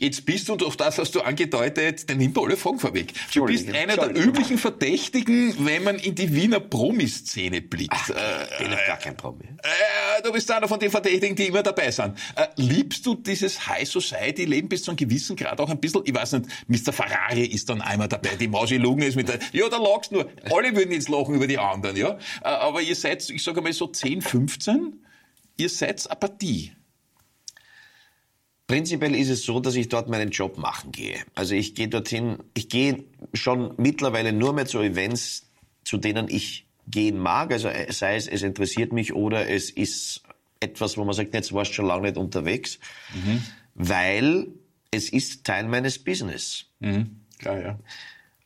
Jetzt 0.00 0.24
bist 0.24 0.48
du, 0.48 0.52
und 0.52 0.62
auch 0.62 0.76
das 0.76 0.96
hast 0.98 1.16
du 1.16 1.22
angedeutet, 1.22 2.08
dann 2.08 2.18
nimmt 2.18 2.38
alle 2.38 2.56
Fragen 2.56 2.78
vorweg. 2.78 3.12
Du 3.34 3.46
bist 3.46 3.68
einer 3.68 3.96
der 3.96 4.16
üblichen 4.16 4.56
Verdächtigen, 4.56 5.66
wenn 5.66 5.82
man 5.82 5.96
in 5.96 6.14
die 6.14 6.32
Wiener 6.32 6.60
Promiszene 6.60 7.60
blickt. 7.60 7.92
Ach, 7.92 8.08
ich 8.08 8.58
bin 8.58 8.72
äh, 8.72 8.76
gar 8.86 8.98
kein 8.98 9.16
Promi. 9.16 9.42
Äh, 9.42 10.22
du 10.22 10.30
bist 10.30 10.48
einer 10.52 10.68
von 10.68 10.78
den 10.78 10.92
Verdächtigen, 10.92 11.34
die 11.34 11.48
immer 11.48 11.64
dabei 11.64 11.90
sind. 11.90 12.16
Äh, 12.36 12.46
liebst 12.54 13.04
du 13.06 13.16
dieses 13.16 13.66
High 13.66 13.88
Society 13.88 14.44
Leben 14.44 14.68
bis 14.68 14.84
zu 14.84 14.92
einem 14.92 14.98
gewissen 14.98 15.34
Grad 15.34 15.60
auch 15.60 15.68
ein 15.68 15.80
bisschen? 15.80 16.02
Ich 16.04 16.14
weiß 16.14 16.34
nicht, 16.34 16.46
Mr. 16.68 16.92
Ferrari 16.92 17.46
ist 17.46 17.68
dann 17.68 17.80
einmal 17.80 18.06
dabei, 18.06 18.36
die 18.36 18.46
Mausi 18.46 18.76
Lunge 18.76 19.04
ist 19.04 19.16
mit 19.16 19.28
der, 19.28 19.40
ja, 19.50 19.68
da 19.68 19.78
lachst 19.78 20.12
nur. 20.12 20.30
Alle 20.52 20.76
würden 20.76 20.92
jetzt 20.92 21.08
lachen 21.08 21.34
über 21.34 21.48
die 21.48 21.58
anderen, 21.58 21.96
ja. 21.96 22.18
Äh, 22.44 22.44
aber 22.44 22.82
ihr 22.82 22.94
seid, 22.94 23.28
ich 23.28 23.42
sage 23.42 23.60
mal 23.62 23.72
so 23.72 23.88
10, 23.88 24.22
15, 24.22 25.04
ihr 25.56 25.68
seid 25.68 26.08
Apathie. 26.08 26.70
Prinzipiell 28.68 29.14
ist 29.14 29.30
es 29.30 29.44
so, 29.44 29.60
dass 29.60 29.74
ich 29.76 29.88
dort 29.88 30.10
meinen 30.10 30.28
Job 30.28 30.58
machen 30.58 30.92
gehe. 30.92 31.16
Also 31.34 31.54
ich 31.54 31.74
gehe 31.74 31.88
dorthin, 31.88 32.36
ich 32.52 32.68
gehe 32.68 33.02
schon 33.32 33.72
mittlerweile 33.78 34.34
nur 34.34 34.52
mehr 34.52 34.66
zu 34.66 34.80
Events, 34.80 35.50
zu 35.84 35.96
denen 35.96 36.28
ich 36.28 36.66
gehen 36.86 37.18
mag. 37.18 37.50
Also 37.50 37.68
äh, 37.68 37.90
sei 37.90 38.16
es, 38.16 38.28
es 38.28 38.42
interessiert 38.42 38.92
mich 38.92 39.14
oder 39.14 39.48
es 39.48 39.70
ist 39.70 40.22
etwas, 40.60 40.98
wo 40.98 41.04
man 41.04 41.14
sagt, 41.14 41.32
jetzt 41.32 41.54
warst 41.54 41.70
du 41.70 41.76
schon 41.76 41.86
lange 41.86 42.02
nicht 42.02 42.18
unterwegs, 42.18 42.78
mhm. 43.14 43.42
weil 43.74 44.48
es 44.90 45.08
ist 45.08 45.44
Teil 45.44 45.66
meines 45.66 45.98
Business. 45.98 46.66
Mhm. 46.80 47.22
Klar, 47.38 47.58
ja. 47.60 47.78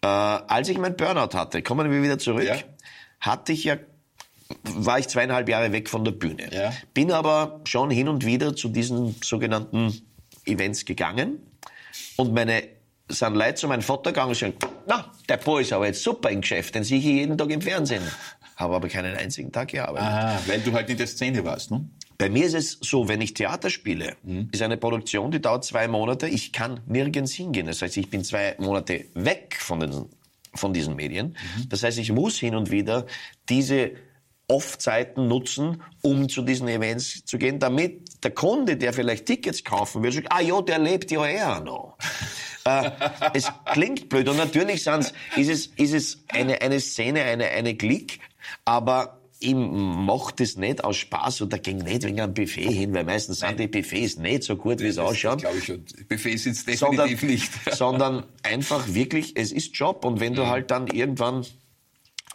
Äh, 0.02 0.44
als 0.46 0.68
ich 0.68 0.78
mein 0.78 0.96
Burnout 0.96 1.36
hatte, 1.36 1.62
kommen 1.62 1.90
wir 1.90 2.00
wieder 2.00 2.18
zurück, 2.18 2.44
ja. 2.44 2.58
hatte 3.18 3.52
ich 3.52 3.64
ja 3.64 3.76
war 4.64 4.98
ich 4.98 5.08
zweieinhalb 5.08 5.48
Jahre 5.48 5.72
weg 5.72 5.88
von 5.88 6.04
der 6.04 6.12
Bühne. 6.12 6.52
Ja. 6.52 6.72
Bin 6.92 7.10
aber 7.10 7.62
schon 7.64 7.90
hin 7.90 8.06
und 8.06 8.26
wieder 8.26 8.54
zu 8.54 8.68
diesen 8.68 9.16
sogenannten 9.22 10.02
Events 10.46 10.84
gegangen 10.84 11.38
und 12.16 12.32
meine 12.34 12.62
sind 13.08 13.34
Leute 13.34 13.54
zu 13.54 13.68
meinem 13.68 13.82
Vater 13.82 14.12
gegangen 14.12 14.30
und 14.30 14.36
sagen, 14.36 14.54
na, 14.86 15.12
der 15.28 15.36
Boy 15.36 15.62
ist 15.62 15.72
aber 15.72 15.86
jetzt 15.86 16.02
super 16.02 16.30
im 16.30 16.40
Geschäft, 16.40 16.74
den 16.74 16.84
sehe 16.84 16.98
ich 16.98 17.04
jeden 17.04 17.36
Tag 17.36 17.50
im 17.50 17.60
Fernsehen. 17.60 18.02
Habe 18.56 18.76
aber 18.76 18.88
keinen 18.88 19.16
einzigen 19.16 19.50
Tag 19.50 19.68
gearbeitet. 19.68 20.08
Aha, 20.08 20.40
weil 20.46 20.60
du 20.60 20.72
halt 20.72 20.88
in 20.88 20.96
der 20.96 21.06
Szene 21.06 21.44
warst, 21.44 21.70
ne? 21.70 21.88
Bei 22.18 22.28
mir 22.30 22.44
ist 22.44 22.54
es 22.54 22.78
so, 22.80 23.08
wenn 23.08 23.20
ich 23.20 23.34
Theater 23.34 23.68
spiele, 23.68 24.14
mhm. 24.22 24.48
ist 24.52 24.62
eine 24.62 24.76
Produktion, 24.76 25.32
die 25.32 25.40
dauert 25.40 25.64
zwei 25.64 25.88
Monate, 25.88 26.28
ich 26.28 26.52
kann 26.52 26.80
nirgends 26.86 27.32
hingehen. 27.32 27.66
Das 27.66 27.82
heißt, 27.82 27.96
ich 27.96 28.10
bin 28.10 28.22
zwei 28.22 28.54
Monate 28.58 29.06
weg 29.14 29.56
von, 29.58 29.80
den, 29.80 30.04
von 30.54 30.72
diesen 30.72 30.94
Medien. 30.94 31.36
Mhm. 31.56 31.68
Das 31.68 31.82
heißt, 31.82 31.98
ich 31.98 32.12
muss 32.12 32.38
hin 32.38 32.54
und 32.54 32.70
wieder 32.70 33.06
diese 33.48 33.92
Off-Zeiten 34.48 35.28
nutzen, 35.28 35.82
um 36.02 36.28
zu 36.28 36.42
diesen 36.42 36.68
Events 36.68 37.24
zu 37.24 37.38
gehen, 37.38 37.58
damit 37.58 38.24
der 38.24 38.32
Kunde, 38.32 38.76
der 38.76 38.92
vielleicht 38.92 39.26
Tickets 39.26 39.64
kaufen 39.64 40.02
will, 40.02 40.12
sagt, 40.12 40.30
ah 40.30 40.40
ja, 40.40 40.60
der 40.60 40.78
lebt 40.78 41.10
ja 41.10 41.24
eher 41.26 41.60
noch. 41.60 41.96
äh, 42.64 42.90
es 43.34 43.50
klingt 43.66 44.08
blöd 44.08 44.28
und 44.28 44.36
natürlich 44.36 44.86
ist 44.86 45.48
es, 45.48 45.66
ist 45.66 45.94
es 45.94 46.24
eine, 46.28 46.60
eine 46.60 46.80
Szene, 46.80 47.22
eine, 47.22 47.48
eine 47.48 47.76
Klick, 47.76 48.20
aber 48.64 49.22
ihm 49.42 50.04
macht 50.04 50.40
es 50.40 50.56
nicht 50.56 50.84
aus 50.84 50.96
Spaß 50.96 51.42
oder 51.42 51.58
ging 51.58 51.78
nicht 51.78 52.04
wegen 52.04 52.20
einem 52.20 52.34
Buffet 52.34 52.70
hin, 52.70 52.94
weil 52.94 53.04
meistens 53.04 53.40
sind 53.40 53.58
die 53.58 53.66
Buffets 53.66 54.16
nicht 54.16 54.44
so 54.44 54.56
gut, 54.56 54.80
wie 54.80 54.86
es 54.86 54.98
ausschaut. 54.98 55.40
glaube 55.40 55.58
ich 55.58 55.64
schon. 55.64 55.84
Buffets 56.08 56.44
sind 56.44 56.56
definitiv 56.66 56.78
sondern, 56.78 57.26
nicht. 57.26 57.52
sondern 57.74 58.24
einfach 58.42 58.94
wirklich, 58.94 59.32
es 59.36 59.52
ist 59.52 59.76
Job 59.76 60.04
und 60.04 60.20
wenn 60.20 60.34
du 60.34 60.42
mhm. 60.44 60.48
halt 60.48 60.70
dann 60.70 60.86
irgendwann 60.86 61.44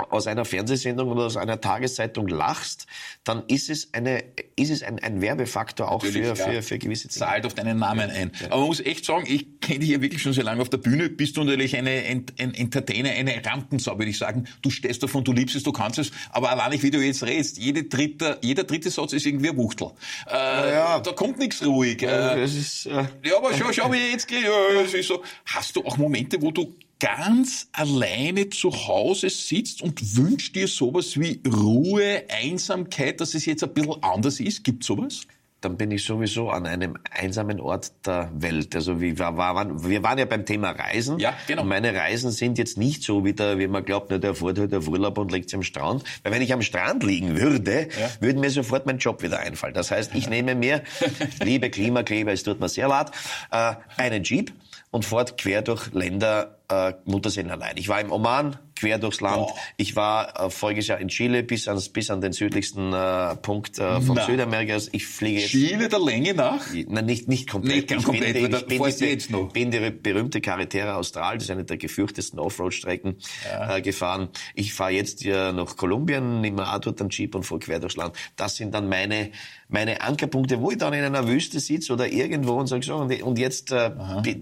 aus 0.09 0.27
einer 0.27 0.45
Fernsehsendung 0.45 1.09
oder 1.09 1.25
aus 1.25 1.37
einer 1.37 1.59
Tageszeitung 1.59 2.27
lachst, 2.27 2.87
dann 3.23 3.43
ist 3.47 3.69
es, 3.69 3.93
eine, 3.93 4.23
ist 4.55 4.69
es 4.69 4.83
ein, 4.83 4.99
ein 4.99 5.21
Werbefaktor 5.21 5.91
auch 5.91 6.03
für, 6.03 6.35
für, 6.35 6.61
für 6.61 6.77
gewisse 6.77 7.07
Dinge. 7.07 7.19
Zahlt 7.19 7.45
auf 7.45 7.53
deinen 7.53 7.79
Namen 7.79 8.09
ein. 8.09 8.31
Ja. 8.39 8.47
Aber 8.47 8.57
man 8.59 8.67
muss 8.67 8.79
echt 8.79 9.05
sagen, 9.05 9.25
ich 9.27 9.59
kenne 9.59 9.79
dich 9.79 9.89
ja 9.89 10.01
wirklich 10.01 10.21
schon 10.21 10.33
sehr 10.33 10.43
lange 10.43 10.61
auf 10.61 10.69
der 10.69 10.77
Bühne, 10.77 11.09
bist 11.09 11.35
du 11.37 11.43
natürlich 11.43 11.75
eine, 11.75 11.89
ein, 11.89 12.25
ein 12.39 12.53
Entertainer, 12.53 13.09
eine 13.09 13.43
Rampensau, 13.43 13.97
würde 13.97 14.11
ich 14.11 14.17
sagen. 14.17 14.47
Du 14.61 14.69
stehst 14.69 15.01
davon, 15.01 15.23
du 15.23 15.33
liebst 15.33 15.55
es, 15.55 15.63
du 15.63 15.71
kannst 15.71 15.99
es, 15.99 16.11
aber 16.29 16.51
allein 16.51 16.71
nicht, 16.71 16.83
wie 16.83 16.91
du 16.91 16.99
jetzt 16.99 17.23
redest. 17.23 17.57
Jede 17.57 17.83
dritte, 17.83 18.39
jeder 18.43 18.63
dritte 18.63 18.91
Satz 18.91 19.13
ist 19.13 19.25
irgendwie 19.25 19.49
ein 19.49 19.57
Wuchtel. 19.57 19.91
Äh, 20.27 20.73
ja. 20.73 20.99
Da 20.99 21.11
kommt 21.11 21.39
nichts 21.39 21.65
ruhig. 21.65 22.01
Ja, 22.01 22.35
äh, 22.35 22.43
ist, 22.43 22.85
äh, 22.85 23.05
ja 23.23 23.37
aber 23.37 23.53
schau, 23.53 23.71
schau, 23.71 23.91
wie 23.91 23.97
ich 23.97 24.11
jetzt 24.11 24.27
gehe. 24.27 24.43
Ja, 24.43 24.81
es 24.83 24.93
ist 24.93 25.07
so. 25.07 25.23
Hast 25.45 25.75
du 25.75 25.83
auch 25.85 25.97
Momente, 25.97 26.41
wo 26.41 26.51
du 26.51 26.75
ganz 26.99 27.67
alleine 27.73 28.49
zu 28.49 28.71
Hause 28.71 29.29
sitzt 29.29 29.81
und 29.81 30.17
wünscht 30.17 30.55
dir 30.55 30.67
sowas 30.67 31.19
wie 31.19 31.41
Ruhe, 31.47 32.23
Einsamkeit, 32.29 33.21
dass 33.21 33.33
es 33.33 33.45
jetzt 33.45 33.63
ein 33.63 33.73
bisschen 33.73 34.01
anders 34.03 34.39
ist? 34.39 34.63
Gibt 34.63 34.83
sowas? 34.83 35.27
dann 35.61 35.75
bin 35.75 35.89
ich 35.89 36.03
sowieso 36.03 36.49
an 36.49 36.67
einem 36.67 36.97
einsamen 37.09 37.59
Ort 37.59 37.91
der 38.05 38.29
Welt. 38.35 38.75
Also 38.75 39.01
wir, 39.01 39.17
waren, 39.17 39.83
wir 39.89 40.03
waren 40.03 40.19
ja 40.19 40.25
beim 40.25 40.45
Thema 40.45 40.71
Reisen. 40.71 41.19
Ja, 41.19 41.33
genau. 41.47 41.63
Und 41.63 41.67
meine 41.67 41.93
Reisen 41.95 42.31
sind 42.31 42.59
jetzt 42.59 42.77
nicht 42.77 43.01
so, 43.01 43.25
wie, 43.25 43.33
der, 43.33 43.57
wie 43.57 43.67
man 43.67 43.83
glaubt, 43.83 44.11
der 44.11 44.35
fährt 44.35 44.59
halt 44.59 44.73
auf 44.75 44.87
Urlaub 44.87 45.17
und 45.17 45.31
legt 45.31 45.49
sich 45.49 45.55
am 45.55 45.63
Strand. 45.63 46.03
Weil 46.23 46.33
wenn 46.33 46.41
ich 46.43 46.53
am 46.53 46.61
Strand 46.61 47.03
liegen 47.03 47.39
würde, 47.39 47.87
ja. 47.99 48.09
würde 48.19 48.39
mir 48.39 48.51
sofort 48.51 48.85
mein 48.85 48.99
Job 48.99 49.23
wieder 49.23 49.39
einfallen. 49.39 49.73
Das 49.73 49.89
heißt, 49.89 50.13
ich 50.13 50.29
nehme 50.29 50.53
mir, 50.53 50.83
liebe 51.43 51.71
Klimakleber, 51.71 52.31
es 52.31 52.43
tut 52.43 52.59
mir 52.59 52.69
sehr 52.69 52.87
leid, 52.87 53.09
äh, 53.51 53.73
einen 53.97 54.23
Jeep 54.23 54.53
und 54.91 55.05
fahrt 55.05 55.37
quer 55.37 55.61
durch 55.61 55.93
Länder 55.93 56.57
äh, 56.69 56.93
Mutterseen 57.05 57.51
allein. 57.51 57.77
Ich 57.77 57.89
war 57.89 57.99
im 57.99 58.11
Oman, 58.11 58.57
quer 58.79 58.97
durchs 58.99 59.21
Land. 59.21 59.47
Oh. 59.49 59.57
Ich 59.77 59.95
war 59.95 60.39
äh, 60.39 60.49
voriges 60.49 60.87
Jahr 60.87 60.99
in 60.99 61.07
Chile 61.09 61.43
bis, 61.43 61.67
ans, 61.67 61.89
bis 61.89 62.09
an 62.09 62.21
den 62.21 62.33
südlichsten 62.33 62.93
äh, 62.93 63.35
Punkt 63.35 63.79
äh, 63.79 64.01
von 64.01 64.15
Na. 64.15 64.25
Südamerika. 64.25 64.77
Ich 64.91 65.07
fliege 65.07 65.41
jetzt. 65.41 65.49
Chile 65.49 65.89
der 65.89 65.99
Länge 65.99 66.33
nach? 66.33 66.65
Nein, 66.73 67.05
nicht, 67.05 67.27
nicht 67.27 67.49
komplett. 67.49 67.89
Nicht 67.89 68.03
komplett, 68.03 68.35
ich 68.35 68.43
bin, 68.43 68.53
ich 68.53 68.65
bin, 68.65 68.83
diese, 68.83 69.05
jetzt 69.05 69.29
noch. 69.31 69.51
bin 69.51 69.71
die 69.71 69.89
berühmte 69.91 70.41
Carretera 70.41 70.95
Austral, 70.95 71.35
das 71.35 71.45
ist 71.45 71.51
eine 71.51 71.63
der 71.63 71.77
gefürchtesten 71.77 72.39
Offroad-Strecken, 72.39 73.17
ja. 73.45 73.77
äh, 73.77 73.81
gefahren. 73.81 74.29
Ich 74.55 74.73
fahre 74.73 74.91
jetzt 74.91 75.23
ja 75.23 75.51
nach 75.51 75.75
Kolumbien, 75.75 76.41
nehme 76.41 76.71
auch 76.71 76.79
dort 76.79 77.01
einen 77.01 77.09
Jeep 77.09 77.35
und 77.35 77.43
fahre 77.43 77.59
quer 77.59 77.79
durchs 77.79 77.95
Land. 77.95 78.15
Das 78.35 78.55
sind 78.55 78.73
dann 78.73 78.89
meine, 78.89 79.31
meine 79.69 80.01
Ankerpunkte, 80.01 80.61
wo 80.61 80.71
ich 80.71 80.77
dann 80.77 80.93
in 80.93 81.03
einer 81.03 81.27
Wüste 81.27 81.59
sitze 81.59 81.93
oder 81.93 82.07
irgendwo 82.07 82.53
und 82.53 82.67
sage 82.67 82.85
so, 82.85 82.95
und, 82.95 83.21
und 83.21 83.39
jetzt 83.39 83.71
äh, 83.71 83.91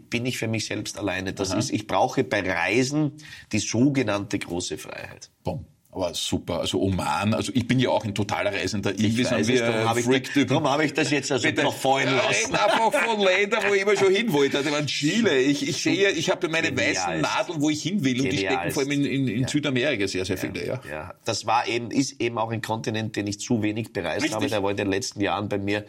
bin 0.09 0.25
ich 0.25 0.37
für 0.37 0.47
mich 0.47 0.65
selbst 0.65 0.97
alleine. 0.97 1.33
Das 1.33 1.51
Aha. 1.51 1.59
ist, 1.59 1.71
ich 1.71 1.87
brauche 1.87 2.23
bei 2.23 2.41
Reisen 2.41 3.13
die 3.51 3.59
sogenannte 3.59 4.24
große 4.29 4.77
Freiheit. 4.77 5.29
Boom. 5.43 5.65
Aber 5.95 6.13
super. 6.13 6.59
Also 6.59 6.81
Oman, 6.81 7.33
also 7.33 7.53
ich 7.55 7.65
bin 7.69 7.79
ja 7.79 7.89
auch 7.89 8.03
ein 8.03 8.13
totaler 8.13 8.51
Reisender. 8.51 8.93
Ich 8.97 9.17
weiß 9.17 9.47
es, 9.47 9.59
darum 9.61 9.87
habe 9.87 10.01
ich, 10.01 10.07
hab 10.07 10.81
ich 10.81 10.93
das 10.93 11.09
jetzt 11.09 11.31
also 11.31 11.47
Bitte, 11.47 11.63
noch 11.63 11.73
fallen 11.73 12.13
lassen. 12.13 12.51
Ja, 12.51 12.65
einfach 12.65 13.01
von 13.01 13.21
Ländern, 13.21 13.63
wo 13.69 13.73
ich 13.73 13.81
immer 13.81 13.95
schon 13.95 14.13
hin 14.13 14.33
wollte. 14.33 14.57
Also 14.57 14.71
waren 14.71 14.87
Chile. 14.87 15.39
Ich, 15.39 15.65
ich 15.65 15.81
sehe, 15.81 16.09
ich 16.11 16.29
habe 16.29 16.49
meine 16.49 16.67
Genial. 16.73 16.89
weißen 16.89 17.21
Nadeln, 17.21 17.61
wo 17.61 17.69
ich 17.69 17.81
hin 17.81 18.03
will. 18.03 18.19
Und 18.19 18.29
die 18.29 18.39
stecken 18.39 18.71
vor 18.71 18.83
allem 18.83 18.91
in, 18.91 19.05
in, 19.05 19.27
in 19.29 19.41
ja. 19.43 19.47
Südamerika 19.47 20.05
sehr, 20.05 20.25
sehr 20.25 20.37
viele. 20.37 20.67
Ja. 20.67 20.81
ja. 20.89 21.13
Das 21.23 21.45
war 21.45 21.65
eben, 21.65 21.91
ist 21.91 22.19
eben 22.19 22.37
auch 22.39 22.51
ein 22.51 22.61
Kontinent, 22.61 23.15
den 23.15 23.27
ich 23.27 23.39
zu 23.39 23.63
wenig 23.63 23.93
bereist 23.93 24.23
Richtig. 24.23 24.35
habe. 24.35 24.49
Der 24.49 24.63
war 24.63 24.71
in 24.71 24.77
den 24.77 24.89
letzten 24.89 25.21
Jahren 25.21 25.47
bei 25.47 25.59
mir 25.59 25.85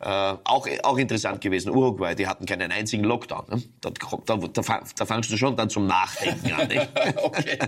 auch, 0.00 0.66
auch 0.82 0.98
interessant 0.98 1.40
gewesen. 1.40 1.70
Uruguay, 1.70 2.14
die 2.14 2.26
hatten 2.26 2.46
keinen 2.46 2.70
einzigen 2.72 3.04
Lockdown. 3.04 3.44
Ne? 3.48 3.62
Da, 3.80 3.90
da, 3.90 4.36
da, 4.36 4.82
da 4.96 5.06
fangst 5.06 5.30
du 5.30 5.36
schon 5.36 5.56
dann 5.56 5.70
zum 5.70 5.86
Nachdenken 5.86 6.52
an. 6.52 6.68
Nicht? 6.68 6.88
okay, 7.22 7.58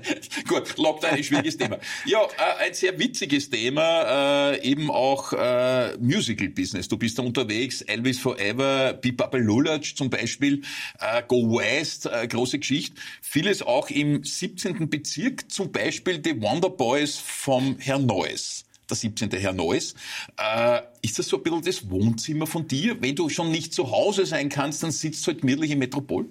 gut, 0.46 0.76
Lockdown 0.76 1.12
ist 1.12 1.18
ein 1.18 1.24
schwieriges 1.24 1.56
Thema. 1.56 1.78
Ja, 2.04 2.22
äh, 2.22 2.66
ein 2.66 2.74
sehr 2.74 2.98
witziges 2.98 3.50
Thema, 3.50 4.52
äh, 4.52 4.62
eben 4.62 4.90
auch 4.90 5.32
äh, 5.32 5.96
Musical-Business. 5.98 6.88
Du 6.88 6.96
bist 6.96 7.18
da 7.18 7.22
unterwegs, 7.22 7.82
Elvis 7.82 8.18
Forever, 8.18 8.94
Bebop 8.94 9.34
Lulatsch 9.34 9.94
zum 9.96 10.10
Beispiel, 10.10 10.62
äh, 11.00 11.22
Go 11.26 11.58
West, 11.58 12.06
äh, 12.06 12.26
große 12.26 12.58
Geschichte. 12.58 13.00
Vieles 13.22 13.62
auch 13.62 13.90
im 13.90 14.24
17. 14.24 14.88
Bezirk, 14.88 15.50
zum 15.50 15.72
Beispiel 15.72 16.18
die 16.18 16.40
Wonder 16.40 16.70
Boys 16.70 17.16
vom 17.18 17.76
Herrn 17.78 18.06
Neuss 18.06 18.67
der 18.90 18.96
17. 18.96 19.30
Herr 19.30 19.52
Neuss. 19.52 19.94
Äh, 20.36 20.82
ist 21.02 21.18
das 21.18 21.28
so 21.28 21.36
ein 21.36 21.42
bisschen 21.42 21.62
das 21.62 21.90
Wohnzimmer 21.90 22.46
von 22.46 22.66
dir? 22.66 23.00
Wenn 23.00 23.14
du 23.14 23.28
schon 23.28 23.50
nicht 23.50 23.72
zu 23.74 23.90
Hause 23.90 24.26
sein 24.26 24.48
kannst, 24.48 24.82
dann 24.82 24.90
sitzt 24.90 25.26
du 25.26 25.32
halt 25.32 25.40
gemütlich 25.40 25.70
im 25.70 25.78
Metropol? 25.78 26.26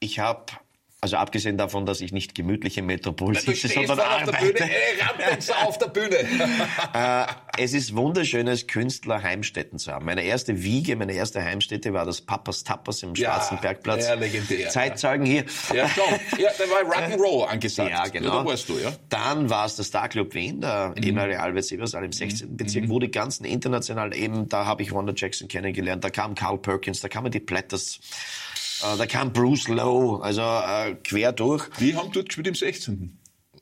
Ich 0.00 0.18
habe 0.18 0.46
also 1.06 1.18
abgesehen 1.18 1.56
davon, 1.56 1.86
dass 1.86 2.00
ich 2.00 2.10
nicht 2.10 2.34
gemütlich 2.34 2.78
im 2.78 2.86
Metropol 2.86 3.36
sitze, 3.38 3.68
sondern 3.68 4.00
arbeite. 4.00 4.32
Auf 4.32 4.40
der 4.40 4.52
Bühne, 4.52 4.70
äh, 4.72 5.64
auf 5.64 5.78
der 5.78 5.86
Bühne. 5.86 6.16
äh, 6.94 7.62
es 7.62 7.74
ist 7.74 7.94
wunderschön, 7.94 8.48
als 8.48 8.66
Künstler 8.66 9.22
Heimstätten 9.22 9.78
zu 9.78 9.92
haben. 9.92 10.04
Meine 10.04 10.24
erste 10.24 10.64
Wiege, 10.64 10.96
meine 10.96 11.12
erste 11.12 11.44
Heimstätte 11.44 11.92
war 11.92 12.04
das 12.04 12.22
Papas 12.22 12.64
Tapas 12.64 13.04
im 13.04 13.14
ja, 13.14 13.34
Schwarzen 13.34 13.60
Bergplatz. 13.60 14.08
Ja, 14.08 14.14
legendär. 14.14 14.68
Zeitzeugen 14.68 15.24
hier. 15.24 15.44
Ja, 15.72 15.88
schon. 15.88 16.04
Ja, 16.38 16.50
da 16.58 16.64
war 16.64 16.92
Rock'n'Roll 16.92 17.46
angesagt. 17.46 17.90
Ja, 17.90 18.08
genau. 18.08 18.42
Da 18.42 18.44
warst 18.44 18.68
du, 18.68 18.76
ja. 18.76 18.92
Dann 19.08 19.48
war 19.48 19.66
es 19.66 19.76
der 19.76 19.84
Star 19.84 20.08
Club 20.08 20.34
Wien, 20.34 20.60
der 20.60 20.92
mhm. 20.96 21.04
ehemalige 21.04 21.38
Albert 21.38 21.66
Sebersaal 21.66 22.04
im 22.04 22.10
16. 22.10 22.50
Mhm. 22.50 22.56
Bezirk, 22.56 22.88
wo 22.88 22.98
die 22.98 23.12
ganzen 23.12 23.44
international 23.44 24.12
eben, 24.12 24.48
da 24.48 24.66
habe 24.66 24.82
ich 24.82 24.92
Wanda 24.92 25.12
Jackson 25.14 25.46
kennengelernt, 25.46 26.02
da 26.02 26.10
kam 26.10 26.34
Carl 26.34 26.58
Perkins, 26.58 27.00
da 27.00 27.06
kamen 27.06 27.30
die 27.30 27.38
Platters. 27.38 28.00
Äh, 28.82 28.96
da 28.96 29.06
kam 29.06 29.32
Bruce 29.32 29.68
Lowe, 29.68 30.22
also 30.22 30.42
äh, 30.42 30.94
quer 31.02 31.32
durch. 31.32 31.68
Wir 31.78 31.96
haben 31.96 32.12
dort 32.12 32.26
gespielt 32.26 32.48
im 32.48 32.54
16. 32.54 33.18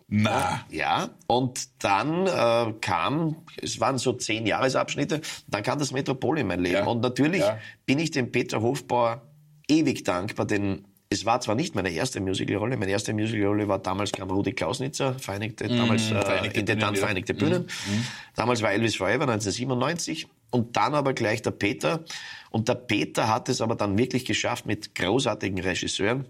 Na. 0.09 0.65
Ja, 0.71 1.11
und 1.27 1.69
dann 1.83 2.27
äh, 2.27 2.75
kam, 2.81 3.37
es 3.61 3.81
waren 3.81 3.99
so 3.99 4.13
zehn 4.13 4.47
Jahresabschnitte, 4.47 5.23
dann 5.49 5.63
kam 5.63 5.79
das 5.79 5.93
Metropol 5.93 6.39
in 6.39 6.47
mein 6.47 6.61
Leben. 6.61 6.77
Ja. 6.77 6.87
Und 6.87 7.01
natürlich 7.01 7.41
ja. 7.41 7.59
bin 7.87 7.99
ich 7.99 8.11
dem 8.11 8.31
Peter 8.31 8.61
Hofbauer 8.61 9.23
ewig 9.69 10.05
dankbar, 10.05 10.47
denn 10.47 10.85
es 11.09 11.25
war 11.25 11.41
zwar 11.41 11.55
nicht 11.55 11.75
meine 11.75 11.91
erste 11.91 12.21
Musicalrolle, 12.21 12.77
meine 12.77 12.91
erste 12.91 13.13
Musicalrolle 13.13 13.69
war 13.69 13.79
damals 13.79 14.13
kam 14.13 14.31
Rudi 14.31 14.53
Klausnitzer, 14.53 15.19
Vereinigte, 15.19 15.67
mm, 15.67 15.77
damals 15.77 16.11
äh, 16.11 16.21
Vereinigte 16.21 16.61
in 16.61 16.67
den 16.67 16.79
dann 16.79 16.97
Vereinigte 16.97 17.35
Bühnen. 17.35 17.63
Mm, 17.63 18.01
Damals 18.35 18.63
war 18.63 18.73
Elvis 18.73 18.97
Forever 18.97 19.23
1997 19.23 20.27
und 20.55 20.77
dann 20.77 20.95
aber 20.95 21.15
gleich 21.15 21.43
der 21.43 21.51
Peter. 21.51 22.05
Und 22.51 22.69
der 22.69 22.77
Peter 22.77 23.29
hat 23.29 23.49
es 23.49 23.61
aber 23.61 23.75
dann 23.75 23.99
wirklich 23.99 24.25
geschafft, 24.25 24.67
mit 24.67 24.95
großartigen 24.95 25.61
Regisseuren 25.61 26.27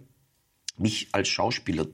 mich 0.79 1.09
als 1.13 1.29
Schauspieler 1.29 1.87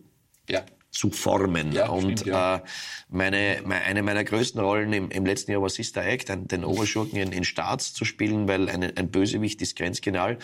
ja 0.48 0.64
zu 0.90 1.10
formen. 1.10 1.72
Ja, 1.72 1.88
und 1.88 2.02
stimmt, 2.02 2.26
ja. 2.26 2.56
äh, 2.56 2.60
meine, 3.08 3.60
meine, 3.64 3.84
eine 3.84 4.02
meiner 4.02 4.24
größten 4.24 4.60
Rollen 4.60 4.92
im, 4.92 5.10
im 5.10 5.24
letzten 5.24 5.52
Jahr 5.52 5.62
war 5.62 5.68
Sister 5.68 6.04
Act, 6.04 6.28
den, 6.28 6.48
den 6.48 6.64
Oberschurken 6.64 7.18
in, 7.18 7.32
in 7.32 7.44
Staats 7.44 7.94
zu 7.94 8.04
spielen, 8.04 8.48
weil 8.48 8.68
eine, 8.68 8.92
ein 8.96 9.10
Bösewicht 9.10 9.62
ist 9.62 9.76
grenzgenial. 9.76 10.38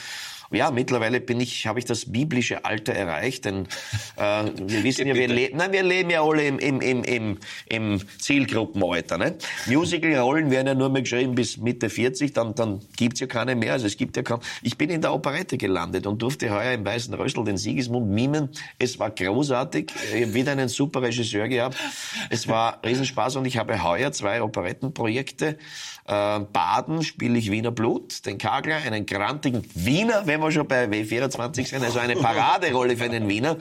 Ja, 0.53 0.71
mittlerweile 0.71 1.21
bin 1.21 1.41
ich, 1.41 1.67
habe 1.67 1.79
ich 1.79 1.85
das 1.85 2.13
biblische 2.13 2.65
Alter 2.65 2.93
erreicht, 2.93 3.47
denn 3.47 3.67
äh, 4.17 4.45
wir 4.57 4.85
wissen 4.85 5.07
ja, 5.07 5.15
wir, 5.15 5.29
le 5.29 5.51
nein, 5.53 5.73
wir 5.73 5.83
leben 5.83 6.11
ja 6.11 6.23
alle 6.23 6.47
im, 6.47 6.59
im, 6.59 6.81
im, 6.81 7.03
im, 7.03 7.39
im 7.69 8.01
Zielgruppenalter. 8.21 9.19
Ne? 9.19 9.37
Musical-Rollen 9.67 10.51
werden 10.51 10.69
ja 10.69 10.75
nur 10.75 10.89
mehr 10.89 11.03
geschrieben 11.03 11.35
bis 11.35 11.57
Mitte 11.57 11.91
40, 11.91 12.33
dann, 12.33 12.55
dann 12.55 12.81
gibt's 12.97 13.21
ja 13.21 13.27
keine 13.27 13.57
mehr. 13.57 13.73
Also 13.73 13.87
es 13.87 13.97
gibt 13.97 14.17
ja 14.17 14.23
kaum. 14.23 14.41
Ich 14.63 14.79
bin 14.79 14.91
in 14.91 15.01
der 15.01 15.13
Operette 15.13 15.59
gelandet 15.59 16.07
und 16.07 16.23
durfte 16.23 16.51
heuer 16.51 16.73
im 16.73 16.85
Weißen 16.85 17.13
Rössel 17.15 17.45
den 17.45 17.57
Siegesmund 17.57 18.09
mimen. 18.09 18.51
Es 18.79 18.99
war 19.01 19.11
großartig. 19.11 19.91
Wieder 20.37 20.53
einen 20.53 20.69
super 20.69 21.03
Regisseur 21.03 21.49
gehabt. 21.49 21.77
Es 22.31 22.47
war 22.47 22.81
Riesenspaß 22.85 23.37
und 23.37 23.47
ich 23.47 23.57
habe 23.57 23.83
heuer 23.83 24.13
zwei 24.13 24.43
Operettenprojekte 24.43 25.57
äh, 26.09 26.41
Baden 26.41 27.03
spiele 27.03 27.39
ich 27.39 27.51
Wiener 27.51 27.73
Blut, 27.73 28.25
den 28.27 28.39
Kagler, 28.39 28.77
einen 28.77 29.07
grantigen 29.07 29.65
Wiener, 29.75 30.27
wenn 30.27 30.41
wir 30.41 30.53
schon 30.53 30.69
bei 30.69 30.85
W24 30.85 31.67
sind, 31.67 31.83
also 31.83 31.99
eine 31.99 32.15
Paraderolle 32.15 32.97
für 32.97 33.09
den 33.09 33.29
Wiener 33.29 33.57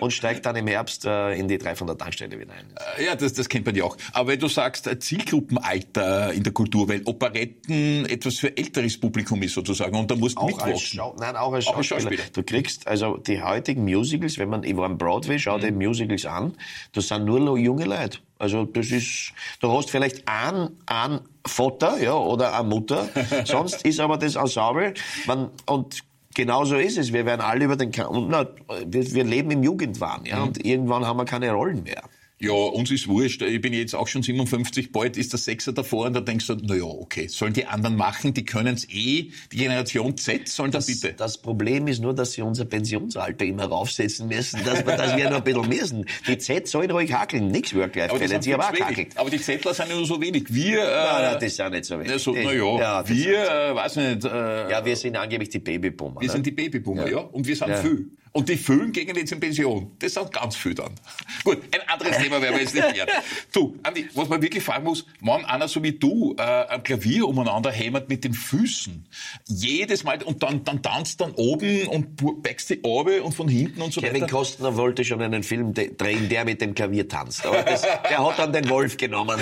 und 0.00 0.12
steigt 0.12 0.46
dann 0.46 0.56
im 0.56 0.66
Herbst 0.66 1.04
äh, 1.04 1.34
in 1.34 1.48
die 1.48 1.58
300 1.58 2.00
Tankstelle 2.00 2.38
wieder 2.38 2.52
ein. 2.54 2.64
Äh, 2.98 3.04
ja, 3.04 3.14
das, 3.14 3.34
das 3.34 3.48
kennt 3.48 3.66
man 3.66 3.74
ja 3.74 3.84
auch. 3.84 3.96
Aber 4.12 4.30
wenn 4.30 4.40
du 4.40 4.48
sagst, 4.48 4.88
Zielgruppenalter 5.00 6.32
in 6.32 6.42
der 6.42 6.52
Kultur, 6.54 6.88
weil 6.88 7.02
Operetten 7.04 8.06
etwas 8.06 8.36
für 8.36 8.56
älteres 8.56 8.98
Publikum 8.98 9.42
ist 9.42 9.52
sozusagen 9.54 9.94
und 9.94 10.10
da 10.10 10.16
musst 10.16 10.38
du 10.38 10.46
mitwachsen. 10.46 11.00
Nein, 11.18 11.36
auch 11.36 11.52
als, 11.52 11.66
auch 11.66 11.76
als 11.76 11.86
Schauspieler. 11.86 12.22
Du 12.32 12.42
kriegst, 12.42 12.86
also 12.86 13.18
die 13.18 13.42
heutigen 13.42 13.84
Musicals, 13.84 14.38
wenn 14.38 14.48
man, 14.48 14.64
ich 14.64 14.76
war 14.76 14.86
am 14.86 14.96
Broadway, 14.96 15.38
schau 15.38 15.58
mhm. 15.58 15.62
dir 15.62 15.72
Musicals 16.12 16.26
an, 16.26 16.54
das 16.92 17.08
sind 17.08 17.24
nur 17.24 17.40
noch 17.40 17.56
junge 17.56 17.84
Leute. 17.84 18.18
Also 18.38 18.64
das 18.64 18.90
ist, 18.90 19.32
du 19.60 19.70
hast 19.72 19.90
vielleicht 19.90 20.26
einen, 20.26 20.76
einen 20.86 21.20
Vater 21.46 22.00
ja, 22.02 22.14
oder 22.14 22.58
eine 22.58 22.68
Mutter, 22.68 23.08
sonst 23.44 23.84
ist 23.84 24.00
aber 24.00 24.18
das 24.18 24.36
Ensemble. 24.36 24.94
Man, 25.26 25.50
und 25.66 26.02
genauso 26.34 26.76
ist 26.76 26.98
es. 26.98 27.12
Wir 27.12 27.24
werden 27.24 27.40
alle 27.40 27.64
über 27.64 27.76
den, 27.76 27.92
und, 28.06 28.28
na, 28.28 28.46
wir, 28.86 29.14
wir 29.14 29.24
leben 29.24 29.50
im 29.50 29.62
Jugendwahn, 29.62 30.24
ja, 30.24 30.38
mhm. 30.38 30.42
und 30.42 30.64
irgendwann 30.64 31.06
haben 31.06 31.18
wir 31.18 31.24
keine 31.24 31.52
Rollen 31.52 31.82
mehr. 31.82 32.02
Ja, 32.42 32.52
uns 32.54 32.90
ist 32.90 33.06
wurscht. 33.06 33.40
Ich 33.42 33.60
bin 33.60 33.72
jetzt 33.72 33.94
auch 33.94 34.08
schon 34.08 34.24
57, 34.24 34.90
bald 34.90 35.16
ist 35.16 35.32
der 35.32 35.38
Sechser 35.38 35.72
davor 35.72 36.06
und 36.06 36.14
da 36.14 36.20
denkst 36.20 36.48
du, 36.48 36.56
na 36.60 36.74
ja, 36.74 36.82
okay, 36.82 37.28
sollen 37.28 37.52
die 37.52 37.66
anderen 37.66 37.94
machen, 37.94 38.34
die 38.34 38.44
können 38.44 38.74
es 38.74 38.84
eh. 38.90 39.30
Die 39.52 39.56
Generation 39.56 40.16
Z 40.16 40.48
sollen 40.48 40.72
das, 40.72 40.86
da 40.86 40.92
bitte. 40.92 41.14
Das 41.16 41.38
Problem 41.38 41.86
ist 41.86 42.00
nur, 42.00 42.14
dass 42.14 42.32
sie 42.32 42.42
unser 42.42 42.64
Pensionsalter 42.64 43.44
immer 43.44 43.66
raufsetzen 43.66 44.26
müssen, 44.26 44.58
dass 44.64 44.84
wir, 44.84 44.96
dass 44.96 45.16
wir 45.16 45.30
noch 45.30 45.36
ein 45.36 45.44
bisschen 45.44 45.68
müssen. 45.68 46.06
Die 46.26 46.36
Z 46.36 46.66
sollen 46.66 46.90
ruhig 46.90 47.12
hakeln, 47.12 47.46
nichts 47.46 47.76
Work-Life-Balance, 47.76 48.54
aber 48.54 48.70
auch 48.70 49.20
Aber 49.20 49.30
die 49.30 49.40
Zettler 49.40 49.72
sind 49.72 49.90
ja 49.90 49.94
nur 49.94 50.06
so 50.06 50.20
wenig. 50.20 50.52
Wir, 50.52 50.80
äh, 50.80 50.84
nein, 50.84 51.22
nein, 51.22 51.38
das 51.40 51.54
sind 51.54 51.70
nicht 51.70 51.84
so 51.84 52.00
wenig. 52.00 52.20
So, 52.20 52.32
na 52.32 52.52
ja, 52.52 52.78
ja 52.78 53.08
wir, 53.08 53.38
äh, 53.38 53.74
weiß 53.76 53.96
nicht. 53.96 54.24
Äh, 54.24 54.68
ja, 54.68 54.84
wir 54.84 54.96
sind 54.96 55.16
angeblich 55.16 55.50
die 55.50 55.60
Babyboomer. 55.60 56.20
Wir 56.20 56.26
ne? 56.26 56.32
sind 56.32 56.44
die 56.44 56.50
Babyboomer, 56.50 57.06
ja. 57.06 57.18
ja. 57.18 57.18
Und 57.18 57.46
wir 57.46 57.54
sind 57.54 57.68
ja. 57.68 57.76
viel. 57.76 58.10
Und 58.34 58.48
die 58.48 58.56
füllen 58.56 58.92
gegen 58.92 59.14
jetzt 59.14 59.30
in 59.30 59.40
Pension. 59.40 59.92
Das 59.98 60.14
sind 60.14 60.32
ganz 60.32 60.56
viel 60.56 60.74
dann. 60.74 60.94
Gut, 61.44 61.58
ein 61.74 61.86
anderes 61.86 62.16
Thema 62.16 62.40
werden 62.40 62.54
wir 62.54 62.62
jetzt 62.62 62.74
nicht 62.74 62.92
mehr. 62.92 63.06
Du, 63.52 63.78
Andi, 63.82 64.08
was 64.14 64.28
man 64.28 64.40
wirklich 64.40 64.62
fragen 64.62 64.84
muss, 64.84 65.04
wenn 65.20 65.44
einer 65.44 65.68
so 65.68 65.82
wie 65.82 65.92
du 65.92 66.34
äh, 66.38 66.42
ein 66.42 66.82
Klavier 66.82 67.28
umeinander 67.28 67.70
hämmert 67.70 68.08
mit 68.08 68.24
den 68.24 68.32
Füßen, 68.32 69.06
jedes 69.46 70.04
Mal, 70.04 70.22
und 70.22 70.42
dann, 70.42 70.64
dann 70.64 70.82
tanzt 70.82 71.20
dann 71.20 71.32
oben 71.32 71.86
und 71.88 72.42
backst 72.42 72.70
die 72.70 72.82
Orbe 72.82 73.22
und 73.22 73.34
von 73.34 73.48
hinten 73.48 73.82
und 73.82 73.92
so 73.92 74.00
Kevin 74.00 74.14
weiter. 74.14 74.26
Kevin 74.26 74.38
Costner 74.38 74.76
wollte 74.76 75.04
schon 75.04 75.20
einen 75.20 75.42
Film 75.42 75.74
drehen, 75.74 76.28
der 76.30 76.46
mit 76.46 76.62
dem 76.62 76.74
Klavier 76.74 77.08
tanzt. 77.08 77.44
Aber 77.44 77.62
das, 77.62 77.82
der 77.82 78.26
hat 78.26 78.38
dann 78.38 78.52
den 78.52 78.70
Wolf 78.70 78.96
genommen. 78.96 79.38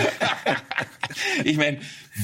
ich 1.45 1.57
meine, 1.57 1.79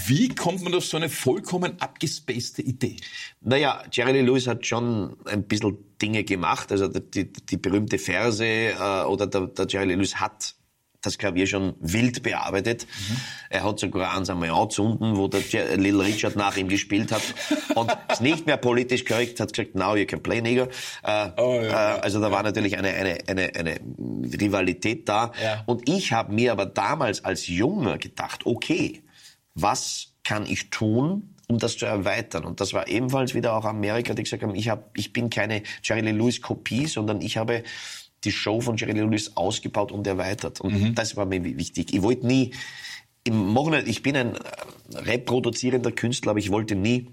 wie 0.06 0.28
kommt 0.28 0.62
man 0.62 0.74
auf 0.74 0.84
so 0.84 0.96
eine 0.96 1.08
vollkommen 1.08 1.80
abgespacede 1.80 2.62
Idee? 2.62 2.96
Naja, 3.40 3.84
Jerry 3.92 4.12
Lee 4.12 4.22
Lewis 4.22 4.48
hat 4.48 4.66
schon 4.66 5.16
ein 5.26 5.44
bisschen 5.44 5.78
Dinge 6.00 6.24
gemacht. 6.24 6.72
Also 6.72 6.88
die, 6.88 7.32
die 7.32 7.56
berühmte 7.56 7.98
Verse 7.98 8.44
äh, 8.44 9.04
oder 9.04 9.26
der, 9.26 9.46
der 9.48 9.66
Jerry 9.68 9.94
Lewis 9.94 10.16
hat 10.16 10.54
das 11.06 11.18
Klavier 11.18 11.46
schon 11.46 11.74
wild 11.78 12.22
bearbeitet. 12.22 12.86
Mhm. 12.86 13.16
Er 13.50 13.64
hat 13.64 13.78
sogar 13.78 14.16
eins 14.16 14.28
einmal 14.28 14.50
anzünden, 14.50 15.16
wo 15.16 15.28
der 15.28 15.40
Little 15.76 16.04
Richard 16.04 16.36
nach 16.36 16.56
ihm 16.56 16.68
gespielt 16.68 17.12
hat 17.12 17.22
und 17.74 17.90
ist 18.10 18.20
nicht 18.20 18.46
mehr 18.46 18.56
politisch 18.56 19.04
korrekt, 19.04 19.40
hat 19.40 19.52
gesagt, 19.52 19.74
now 19.74 19.96
you 19.96 20.06
can 20.06 20.22
play, 20.22 20.40
nigger. 20.40 20.68
Äh, 21.02 21.30
oh, 21.36 21.60
ja, 21.62 21.96
äh, 21.96 22.00
also 22.00 22.20
da 22.20 22.30
war 22.30 22.42
natürlich 22.42 22.76
eine, 22.76 22.88
eine, 22.88 23.18
eine, 23.28 23.54
eine 23.54 23.76
Rivalität 24.40 25.08
da. 25.08 25.32
Ja. 25.42 25.62
Und 25.66 25.88
ich 25.88 26.12
habe 26.12 26.32
mir 26.32 26.52
aber 26.52 26.66
damals 26.66 27.24
als 27.24 27.46
Junger 27.46 27.98
gedacht, 27.98 28.44
okay, 28.44 29.02
was 29.54 30.12
kann 30.24 30.44
ich 30.46 30.70
tun, 30.70 31.35
um 31.48 31.58
das 31.58 31.76
zu 31.76 31.86
erweitern. 31.86 32.44
Und 32.44 32.60
das 32.60 32.72
war 32.72 32.88
ebenfalls 32.88 33.34
wieder 33.34 33.54
auch 33.54 33.64
Amerika, 33.64 34.14
die 34.14 34.22
gesagt 34.22 34.42
haben, 34.42 34.54
ich, 34.54 34.68
hab, 34.68 34.90
ich 34.96 35.12
bin 35.12 35.30
keine 35.30 35.62
Jerry 35.82 36.00
Lee 36.00 36.12
Lewis 36.12 36.42
Kopie, 36.42 36.86
sondern 36.86 37.20
ich 37.20 37.36
habe 37.36 37.62
die 38.24 38.32
Show 38.32 38.60
von 38.60 38.76
Jerry 38.76 38.92
Lee 38.92 39.02
Lewis 39.02 39.36
ausgebaut 39.36 39.92
und 39.92 40.06
erweitert. 40.06 40.60
Und 40.60 40.80
mhm. 40.80 40.94
das 40.94 41.16
war 41.16 41.26
mir 41.26 41.44
wichtig. 41.44 41.94
Ich 41.94 42.02
wollte 42.02 42.26
nie, 42.26 42.52
im 43.24 43.52
Machen, 43.52 43.74
ich 43.86 44.02
bin 44.02 44.16
ein 44.16 44.38
reproduzierender 44.92 45.92
Künstler, 45.92 46.30
aber 46.30 46.38
ich 46.38 46.50
wollte 46.50 46.74
nie 46.74 47.08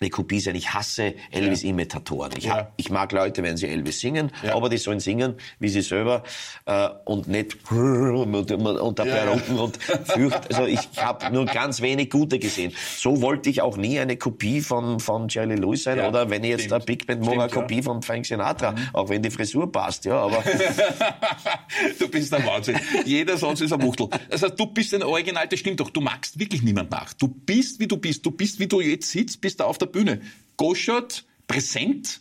eine 0.00 0.10
Kopie 0.10 0.40
sein. 0.40 0.54
Ich 0.54 0.74
hasse 0.74 1.14
Elvis-Imitatoren. 1.30 2.32
Ich, 2.36 2.44
ja. 2.44 2.72
ich, 2.76 2.90
mag 2.90 3.12
Leute, 3.12 3.42
wenn 3.42 3.56
sie 3.56 3.68
Elvis 3.68 4.00
singen, 4.00 4.30
ja. 4.42 4.54
aber 4.54 4.68
die 4.68 4.76
sollen 4.78 5.00
singen, 5.00 5.36
wie 5.58 5.68
sie 5.68 5.80
selber 5.80 6.22
äh, 6.66 6.88
und 7.04 7.28
nicht 7.28 7.56
und, 7.70 8.50
und 8.50 8.98
dabei 8.98 9.08
ja, 9.08 9.30
rufen 9.30 9.58
und 9.58 9.76
fürcht. 9.76 10.54
Also 10.54 10.66
ich 10.66 10.88
habe 10.96 11.32
nur 11.32 11.46
ganz 11.46 11.80
wenig 11.80 12.10
Gute 12.10 12.38
gesehen. 12.38 12.72
So 12.96 13.22
wollte 13.22 13.48
ich 13.48 13.62
auch 13.62 13.76
nie 13.76 13.98
eine 13.98 14.16
Kopie 14.16 14.60
von, 14.60 15.00
von 15.00 15.28
Jerry 15.28 15.56
Lewis 15.56 15.84
sein 15.84 16.00
oder 16.00 16.28
wenn 16.28 16.44
ich 16.44 16.50
jetzt 16.50 16.72
eine 16.72 16.84
Big 16.84 17.06
Band 17.06 17.24
mache, 17.24 17.40
eine 17.40 17.50
Kopie 17.50 17.82
von 17.82 18.02
Frank 18.02 18.26
Sinatra, 18.26 18.72
mhm. 18.72 18.78
auch 18.92 19.08
wenn 19.08 19.22
die 19.22 19.30
Frisur 19.30 19.70
passt, 19.70 20.04
ja, 20.04 20.18
aber... 20.18 20.42
du 21.98 22.08
bist 22.08 22.32
der 22.32 22.44
Wahnsinn. 22.44 22.78
Jeder 23.04 23.36
Satz 23.36 23.60
ist 23.60 23.72
ein 23.72 23.82
Wuchtel. 23.82 24.08
Also 24.30 24.48
du 24.48 24.66
bist 24.66 24.94
ein 24.94 25.02
Original, 25.02 25.46
das 25.48 25.58
stimmt 25.60 25.80
doch. 25.80 25.90
Du 25.90 26.00
magst 26.00 26.38
wirklich 26.38 26.62
niemand 26.62 26.90
nach. 26.90 27.12
Du 27.14 27.28
bist, 27.28 27.80
wie 27.80 27.86
du 27.86 27.96
bist. 27.96 28.24
Du 28.24 28.30
bist, 28.30 28.58
wie 28.58 28.66
du 28.66 28.80
jetzt 28.80 29.10
sitzt, 29.10 29.40
bist 29.40 29.60
da 29.60 29.64
auf 29.64 29.78
der 29.78 29.85
der 29.86 29.92
Bühne. 29.92 30.20
Goschert, 30.56 31.24
präsent 31.46 32.20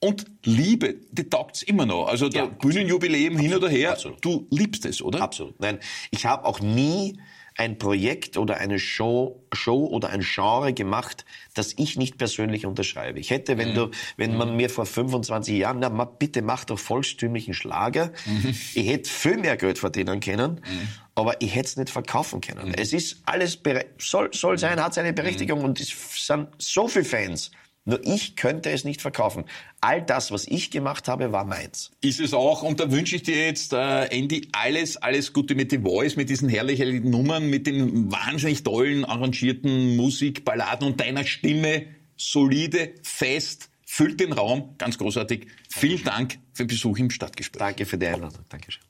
und 0.00 0.26
Liebe, 0.44 0.96
die 1.10 1.28
taugt's 1.28 1.62
immer 1.62 1.86
noch. 1.86 2.06
Also 2.06 2.28
der 2.28 2.44
ja, 2.44 2.48
Bühnenjubiläum 2.48 3.38
hin 3.38 3.54
oder 3.54 3.68
her, 3.68 3.92
absolut. 3.92 4.24
du 4.24 4.46
liebst 4.50 4.84
es, 4.84 5.02
oder? 5.02 5.22
Absolut. 5.22 5.58
Nein, 5.60 5.78
ich 6.10 6.26
habe 6.26 6.44
auch 6.44 6.60
nie 6.60 7.18
ein 7.56 7.78
Projekt 7.78 8.36
oder 8.36 8.58
eine 8.58 8.78
Show, 8.78 9.42
Show 9.52 9.86
oder 9.86 10.10
ein 10.10 10.20
Genre 10.20 10.74
gemacht, 10.74 11.24
das 11.54 11.74
ich 11.76 11.96
nicht 11.96 12.18
persönlich 12.18 12.66
unterschreibe. 12.66 13.18
Ich 13.18 13.30
hätte, 13.30 13.56
wenn 13.56 13.70
mhm. 13.70 13.74
du, 13.74 13.90
wenn 14.16 14.32
mhm. 14.32 14.38
man 14.38 14.56
mir 14.56 14.68
vor 14.68 14.84
25 14.84 15.56
Jahren, 15.56 15.78
na, 15.78 15.88
bitte 15.88 16.42
mach 16.42 16.64
doch 16.64 16.78
volkstümlichen 16.78 17.54
Schlager, 17.54 18.12
mhm. 18.26 18.54
ich 18.74 18.88
hätte 18.88 19.08
viel 19.08 19.38
mehr 19.38 19.56
Geld 19.56 19.78
verdienen 19.78 20.20
können, 20.20 20.60
mhm. 20.62 20.88
aber 21.14 21.40
ich 21.40 21.54
hätte 21.54 21.68
es 21.68 21.76
nicht 21.76 21.90
verkaufen 21.90 22.40
können. 22.40 22.68
Mhm. 22.68 22.74
Es 22.74 22.92
ist 22.92 23.22
alles, 23.24 23.58
soll, 23.98 24.30
soll 24.32 24.58
sein, 24.58 24.82
hat 24.82 24.94
seine 24.94 25.12
Berechtigung 25.12 25.64
und 25.64 25.80
es 25.80 25.94
sind 26.26 26.48
so 26.58 26.88
viele 26.88 27.04
Fans. 27.06 27.50
Nur 27.86 28.04
ich 28.04 28.34
könnte 28.34 28.70
es 28.70 28.84
nicht 28.84 29.00
verkaufen. 29.00 29.44
All 29.80 30.02
das, 30.02 30.32
was 30.32 30.46
ich 30.48 30.72
gemacht 30.72 31.06
habe, 31.06 31.30
war 31.30 31.44
meins. 31.44 31.92
Ist 32.00 32.18
es 32.18 32.34
auch. 32.34 32.62
Und 32.62 32.80
da 32.80 32.90
wünsche 32.90 33.14
ich 33.14 33.22
dir 33.22 33.46
jetzt, 33.46 33.72
äh, 33.72 34.06
Andy, 34.06 34.48
alles, 34.52 34.96
alles 34.96 35.32
Gute 35.32 35.54
mit 35.54 35.70
The 35.70 35.78
Voice, 35.78 36.16
mit 36.16 36.28
diesen 36.28 36.48
herrlichen 36.48 37.08
Nummern, 37.08 37.48
mit 37.48 37.68
den 37.68 38.10
wahnsinnig 38.10 38.64
tollen, 38.64 39.04
arrangierten 39.04 39.96
Musikballaden 39.96 40.86
und 40.86 41.00
deiner 41.00 41.24
Stimme. 41.24 41.86
Solide, 42.16 42.94
fest, 43.02 43.70
füllt 43.84 44.18
den 44.18 44.32
Raum. 44.32 44.74
Ganz 44.78 44.98
großartig. 44.98 45.46
Vielen 45.70 46.02
Dank 46.02 46.38
für 46.54 46.64
den 46.64 46.68
Besuch 46.68 46.98
im 46.98 47.10
Stadtgespräch. 47.10 47.60
Danke 47.60 47.86
für 47.86 47.98
die 47.98 48.06
Einladung. 48.06 48.44
Dankeschön. 48.48 48.82